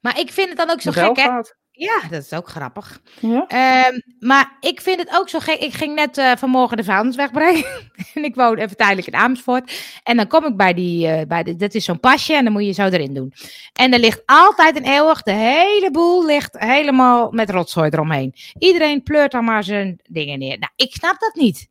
[0.00, 1.30] Maar ik vind het dan ook zo gek, hè?
[1.76, 3.00] Ja, dat is ook grappig.
[3.20, 3.44] Ja?
[3.48, 5.60] Ehm, maar ik vind het ook zo gek.
[5.60, 7.64] Ik ging net eh, vanmorgen de vuilnisweg brengen.
[8.14, 9.72] en ik woon even tijdelijk in Amersfoort.
[10.02, 12.52] En dan kom ik bij die, eh, bij de, dat is zo'n pasje en dan
[12.52, 13.32] moet je zo erin doen.
[13.72, 18.34] En er ligt altijd en eeuwig, de hele boel ligt helemaal met rotzooi eromheen.
[18.58, 20.58] Iedereen pleurt dan maar zijn dingen neer.
[20.58, 21.68] Nou, ik snap dat niet.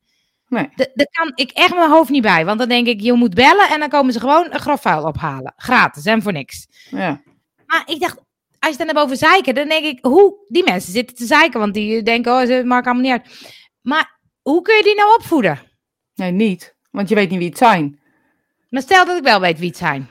[0.54, 0.70] Nee.
[0.94, 2.46] Daar kan ik echt mijn hoofd niet bij.
[2.46, 5.04] Want dan denk ik, je moet bellen en dan komen ze gewoon een grof vuil
[5.04, 5.54] ophalen.
[5.56, 6.68] Gratis en voor niks.
[6.90, 7.22] Ja.
[7.66, 8.18] Maar ik dacht,
[8.60, 10.46] als je dan hebt over zeiken, dan denk ik, hoe?
[10.48, 13.54] Die mensen zitten te zeiken, want die denken, oh, ze maakt allemaal niet uit.
[13.82, 15.60] Maar hoe kun je die nou opvoeden?
[16.16, 16.76] Nee, niet.
[16.92, 18.00] Want je weet niet wie het zijn.
[18.70, 20.10] Maar stel dat ik wel weet wie het zijn.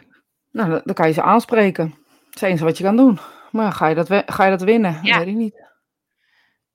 [0.51, 1.89] Nou, dan, kan je ze aanspreken.
[1.89, 3.19] Dat is het enige wat je kan doen.
[3.51, 4.99] Maar ga je dat, ga je dat winnen?
[5.03, 5.17] Ja.
[5.17, 5.63] Dat weet ik niet.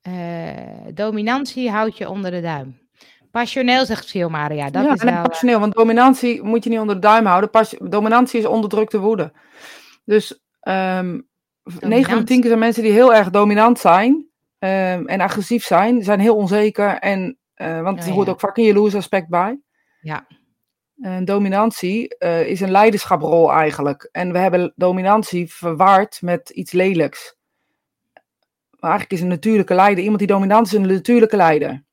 [0.02, 2.87] Eh, dominantie houdt je onder de duim.
[3.32, 4.70] Passioneel, zegt Silmaria.
[4.70, 5.24] Dat ja, is en wel...
[5.24, 7.50] passioneel, want dominantie moet je niet onder de duim houden.
[7.50, 9.34] Pas, dominantie is onderdrukte woede.
[10.06, 11.20] Dus ehm
[11.80, 14.28] 9 van de 10 keer zijn mensen die heel erg dominant zijn
[14.60, 16.98] ehm, en agressief zijn, zijn heel onzeker.
[16.98, 18.32] En, eh, want er hoort ja.
[18.32, 19.60] ook vaak een jaloers aspect bij.
[20.02, 20.28] Ja.
[21.02, 24.10] En dominantie eh, is een leiderschaprol eigenlijk.
[24.12, 27.36] En we hebben dominantie verward met iets lelijks.
[28.80, 30.04] Maar eigenlijk is een natuurlijke leider.
[30.04, 31.84] Iemand die dominant is, een natuurlijke leider.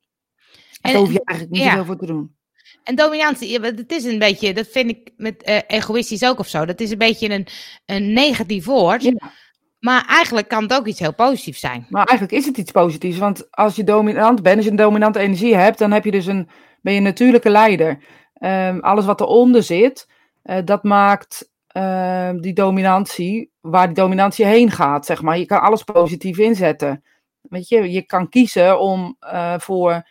[0.85, 1.69] En daar hoef je eigenlijk niet ja.
[1.69, 2.35] zoveel voor te doen.
[2.83, 6.65] En dominantie, het is een beetje, dat vind ik met eh, egoïstisch ook of zo.
[6.65, 7.47] Dat is een beetje een,
[7.85, 9.03] een negatief woord.
[9.03, 9.31] Ja.
[9.79, 11.85] Maar eigenlijk kan het ook iets heel positiefs zijn.
[11.89, 13.17] Maar eigenlijk is het iets positiefs.
[13.17, 16.25] Want als je dominant bent, als je een dominante energie hebt, dan heb je dus
[16.25, 16.49] een,
[16.81, 17.97] ben je een natuurlijke leider.
[18.33, 20.09] Ehm, alles wat eronder zit,
[20.41, 25.37] eh, dat maakt ehm, die dominantie, waar die dominantie heen gaat, zeg maar.
[25.37, 27.03] Je kan alles positief inzetten.
[27.41, 30.07] Weet je, je kan kiezen om eh, voor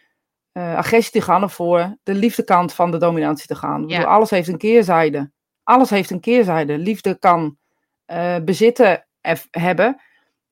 [0.55, 3.82] eh, agressie te gaan of voor de liefdekant van de dominantie te gaan.
[3.82, 3.96] Ik Ja.
[3.96, 5.30] bedoel, alles heeft een keerzijde.
[5.62, 6.78] Alles heeft een keerzijde.
[6.78, 7.57] Liefde kan
[8.05, 9.07] eh, bezitten
[9.50, 10.00] hebben.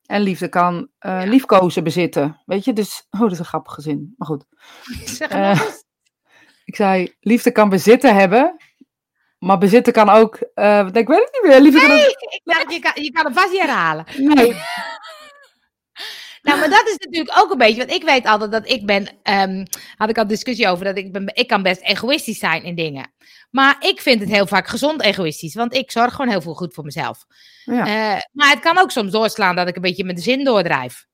[0.05, 1.29] En liefde kan eh, Ja.
[1.29, 2.41] liefkozen bezitten.
[2.45, 3.07] Weet je, dus.
[3.09, 4.13] Oh, dat is een grappige zin.
[4.17, 4.45] Maar goed.
[5.17, 5.31] Zeg.
[6.65, 8.55] Ik zei: liefde kan bezitten hebben.
[9.39, 10.35] Maar bezitten kan ook.
[10.35, 11.59] ik weet het niet meer.
[11.61, 11.99] Liefde kan ook.
[11.99, 14.05] Ik dacht, je kan, je kan hem vast niet herhalen.
[14.17, 14.55] Nee.
[16.43, 19.07] Nou, maar dat is natuurlijk ook een beetje, want ik weet altijd dat ik ben,
[19.23, 19.65] ehm,
[19.97, 23.13] had ik al discussie over, dat ik ben, ik kan best egoïstisch zijn in dingen.
[23.51, 26.73] Maar ik vind het heel vaak gezond egoïstisch, want ik zorg gewoon heel veel goed
[26.73, 27.25] voor mezelf.
[27.63, 27.79] Ja.
[27.85, 31.05] Eh, maar het kan ook soms doorslaan dat ik een beetje met de zin doordrijf.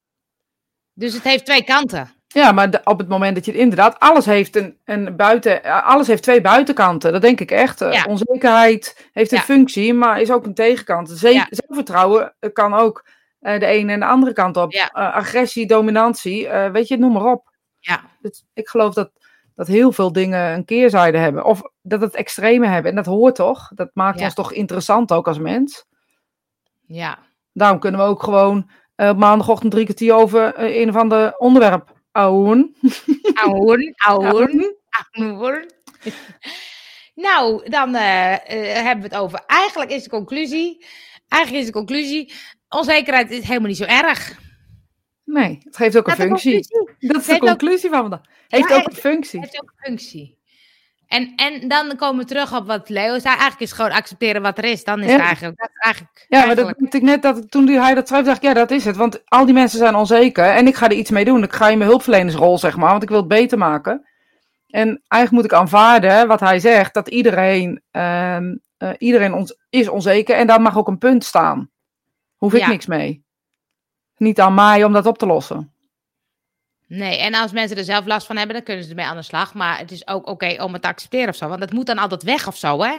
[0.94, 2.14] Dus het heeft twee kanten.
[2.28, 5.64] Ja, maar de- op het moment dat je het inderdaad, alles heeft een, een buiten,
[5.64, 7.12] eh, alles heeft twee buitenkanten.
[7.12, 7.82] Dat denk ik echt.
[7.82, 8.04] Eh, Ja.
[8.04, 9.44] Onzekerheid heeft een Ja.
[9.44, 11.10] functie, maar is ook een tegenkant.
[11.10, 11.46] Ze-.
[11.50, 13.06] Zelfvertrouwen kan ook
[13.40, 14.72] de ene en de andere kant op.
[14.72, 14.90] Ja.
[14.90, 17.52] Eh, agressie, dominantie, eh, weet je, noem maar op.
[17.80, 18.02] Ja.
[18.22, 19.12] Dus ik geloof dat,
[19.56, 21.46] dat heel veel dingen een keerzijde hebben.
[21.46, 22.90] Of dat het extreme hebben.
[22.92, 23.72] En dat hoort toch?
[23.76, 24.26] Dat maakt Ja.
[24.26, 25.86] ons toch interessant ook als mens.
[26.86, 27.20] Ja.
[27.54, 31.98] Daarom kunnen we ook gewoon eh, maandagochtend drie kwartier over eh, een of ander onderwerp.
[32.12, 32.76] Ouwen,
[33.44, 34.76] ouwen, ouwen.
[37.16, 39.44] Nou, dan eh, eh, hebben we het over.
[39.48, 40.86] Eigenlijk is de conclusie.
[41.28, 42.34] Eigenlijk is de conclusie.
[42.70, 44.38] Onzekerheid is helemaal niet zo erg.
[45.24, 46.68] Nee, het geeft ook een Dat functie.
[47.00, 48.22] Dat is de ook- conclusie van vandaag.
[48.48, 49.40] Heeft Ja, ook een functie.
[49.40, 50.38] Het heeft ook een functie.
[51.08, 53.26] En, en dan komen we terug op wat Leo zei.
[53.34, 54.84] Eigenlijk is gewoon accepteren wat er is.
[54.84, 55.12] Dan is Ja.
[55.12, 55.58] het eigenlijk...
[55.60, 58.44] Dat is eigenlijk Ja, maar dat ik net dat toen hij dat schreef, dacht ik,
[58.44, 58.96] ja, dat is het.
[58.96, 61.44] Want al die mensen zijn onzeker en ik ga er iets mee doen.
[61.44, 64.08] Ik ga in mijn hulpverlenersrol, zeg maar, want ik wil het beter maken.
[64.68, 69.88] En eigenlijk moet ik aanvaarden wat hij zegt, dat iedereen, ehm, eh, iedereen ons, is
[69.88, 71.70] onzeker en daar mag ook een punt staan.
[72.40, 72.68] Hoef ik Ja.
[72.68, 73.24] niks mee.
[74.18, 75.74] Niet aan mij om dat op te lossen.
[76.88, 79.22] Nee, en als mensen er zelf last van hebben, dan kunnen ze ermee aan de
[79.22, 79.54] slag.
[79.54, 81.48] Maar het is ook oké om het te accepteren of zo.
[81.48, 82.98] Want dat moet dan altijd weg of zo, hè?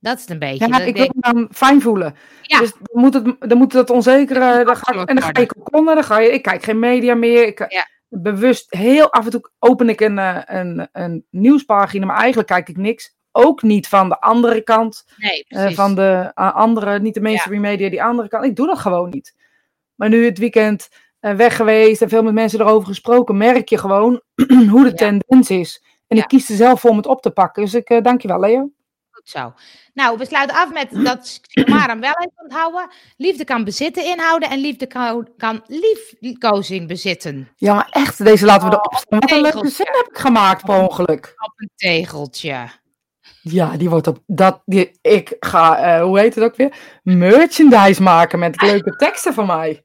[0.00, 0.66] Dat is het een beetje.
[0.68, 2.16] Ja, Dat ik wil denk- me dan fijn voelen.
[2.42, 2.58] Ja.
[2.58, 5.46] Dus dan moet, het, dan moet dat onzekere, dan ga, ik- en dan ga je
[5.46, 7.46] kokonnen, dan ga je, ik kijk geen media meer.
[7.46, 7.86] Ik, Ja.
[8.10, 12.68] Bewust, heel af en toe open ik een, eh, een, een nieuwspagina, maar eigenlijk kijk
[12.68, 13.16] ik niks.
[13.40, 17.90] Ook niet van de andere kant, nee, eh, van de andere, niet de mainstream media,
[17.90, 18.44] die andere kant.
[18.44, 19.34] Ik doe dat gewoon niet.
[19.94, 20.88] Maar nu het weekend
[21.20, 24.20] eh, weg geweest en veel met mensen erover gesproken, merk je gewoon
[24.70, 24.94] hoe de Ja.
[24.94, 25.82] tendens is.
[26.06, 26.22] En Ja.
[26.22, 27.62] ik kies er zelf voor om het op te pakken.
[27.62, 28.70] Dus ik eh, dank je wel, Leo.
[29.10, 29.52] Goed zo.
[29.94, 32.90] Nou, we sluiten af met dat Maram wel even onthouden.
[33.16, 35.62] Liefde kan bezitten inhouden en liefde kan, kan
[36.20, 37.48] liefkozing bezitten.
[37.56, 39.18] Ja, maar echt, deze laten we Oh, erop staan.
[39.18, 41.34] Wat een leuke zin heb ik gemaakt per ongeluk.
[41.36, 42.68] Op een tegeltje.
[43.50, 44.62] Ja, die wordt op dat.
[44.64, 46.76] Die, ik ga, eh, hoe heet het ook weer?
[47.02, 49.82] Merchandise maken met leuke teksten van mij.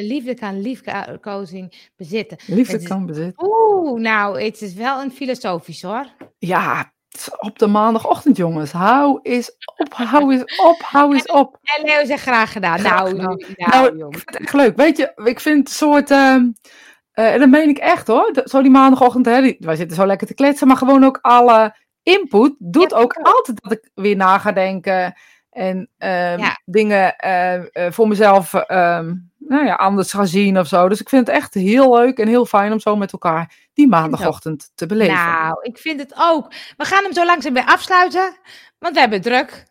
[0.00, 2.36] Liefde kan, eh, liefkozing bezitten.
[2.46, 3.44] Liefde is- kan bezitten.
[3.48, 6.06] Oeh, nou, het is wel een filosofisch hoor.
[6.38, 8.72] Ja, is op de maandagochtend, jongens.
[8.72, 11.58] Hou eens op, hou eens op, hou eens op.
[11.78, 12.78] En Leo zegt graag gedaan.
[12.78, 13.38] Graag nou, gedaan.
[13.56, 14.16] nou, Nou,
[14.52, 14.76] leuk.
[14.76, 16.10] Weet je, ik vind het soort.
[16.10, 16.44] ehm,
[17.12, 18.30] eh, en dat meen ik echt hoor.
[18.44, 21.76] Zo die maandagochtend, hè, die, wij zitten zo lekker te kletsen, maar gewoon ook alle
[22.02, 25.14] input doet Ja, ook altijd dat ik weer na ga denken
[25.50, 26.60] en ehm, Ja.
[26.64, 30.88] dingen eh, eh, voor mezelf ehm, nou ja, anders ga zien of zo.
[30.88, 33.88] Dus ik vind het echt heel leuk en heel fijn om zo met elkaar die
[33.88, 35.14] maandagochtend te beleven.
[35.14, 36.52] Nou, ik vind het ook.
[36.76, 38.36] We gaan hem zo langzaam weer afsluiten,
[38.78, 39.64] want we hebben druk.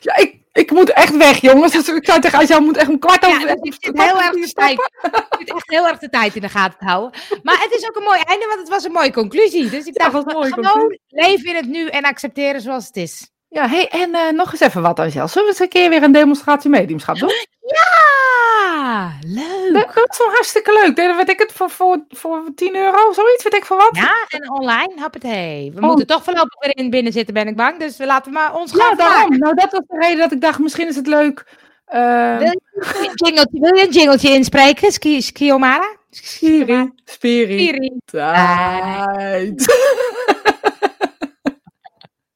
[0.00, 1.74] Ja, ik, ik moet echt weg, jongens.
[1.88, 4.22] Ik zou tegen jou moet echt een kwart over Ja, dus ik zit kwart heel
[4.22, 4.90] erg de tijd.
[5.38, 7.20] Ik echt heel erg de tijd in de gaten te houden.
[7.42, 9.70] Maar het is ook een mooi einde, want het was een mooie conclusie.
[9.70, 11.00] Dus ik dacht, gewoon conclusie.
[11.08, 13.30] leven in het nu en accepteren zoals het is.
[13.50, 15.28] Ja, hey, en eh, nog eens even wat, Angel.
[15.28, 17.32] Zullen we eens een keer weer een demonstratie mediumschap doen?
[17.60, 19.72] Ja, leuk.
[19.72, 20.96] Dat, dat is wel hartstikke leuk.
[20.96, 23.88] Deden weet ik het voor, voor, voor 10 euro, zoiets, weet ik van wat.
[23.96, 25.70] Ja, en online, hoppatee.
[25.74, 25.86] We Oh.
[25.86, 27.78] moeten toch voorlopig weer in binnen zitten, ben ik bang.
[27.78, 29.16] Dus we laten maar ons Ja, gaan daarom.
[29.20, 29.38] vermaken.
[29.38, 31.44] Nou, dat was de reden dat ik dacht, misschien is het leuk.
[31.86, 35.96] Wil je een jingletje, wil je een jingletje inspreken, Ski, Skiomara?
[36.10, 37.92] Spiri, spiri, Spiri.
[38.04, 39.66] tijd.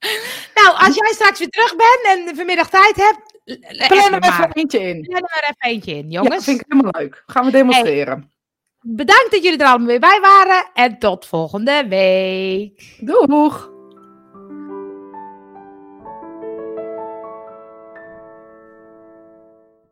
[0.54, 4.26] Nou, als jij straks weer terug bent en vanmiddag tijd hebt, l- l- Plan echt
[4.26, 5.00] er even eentje in.
[5.02, 6.34] Plan er even eentje in, Ja, jongens.
[6.34, 7.22] dat vind ik helemaal leuk.
[7.26, 8.32] Gaan we demonstreren.
[8.80, 12.96] Bedankt dat jullie er allemaal weer bij waren en tot volgende week.
[13.00, 13.71] Doeg!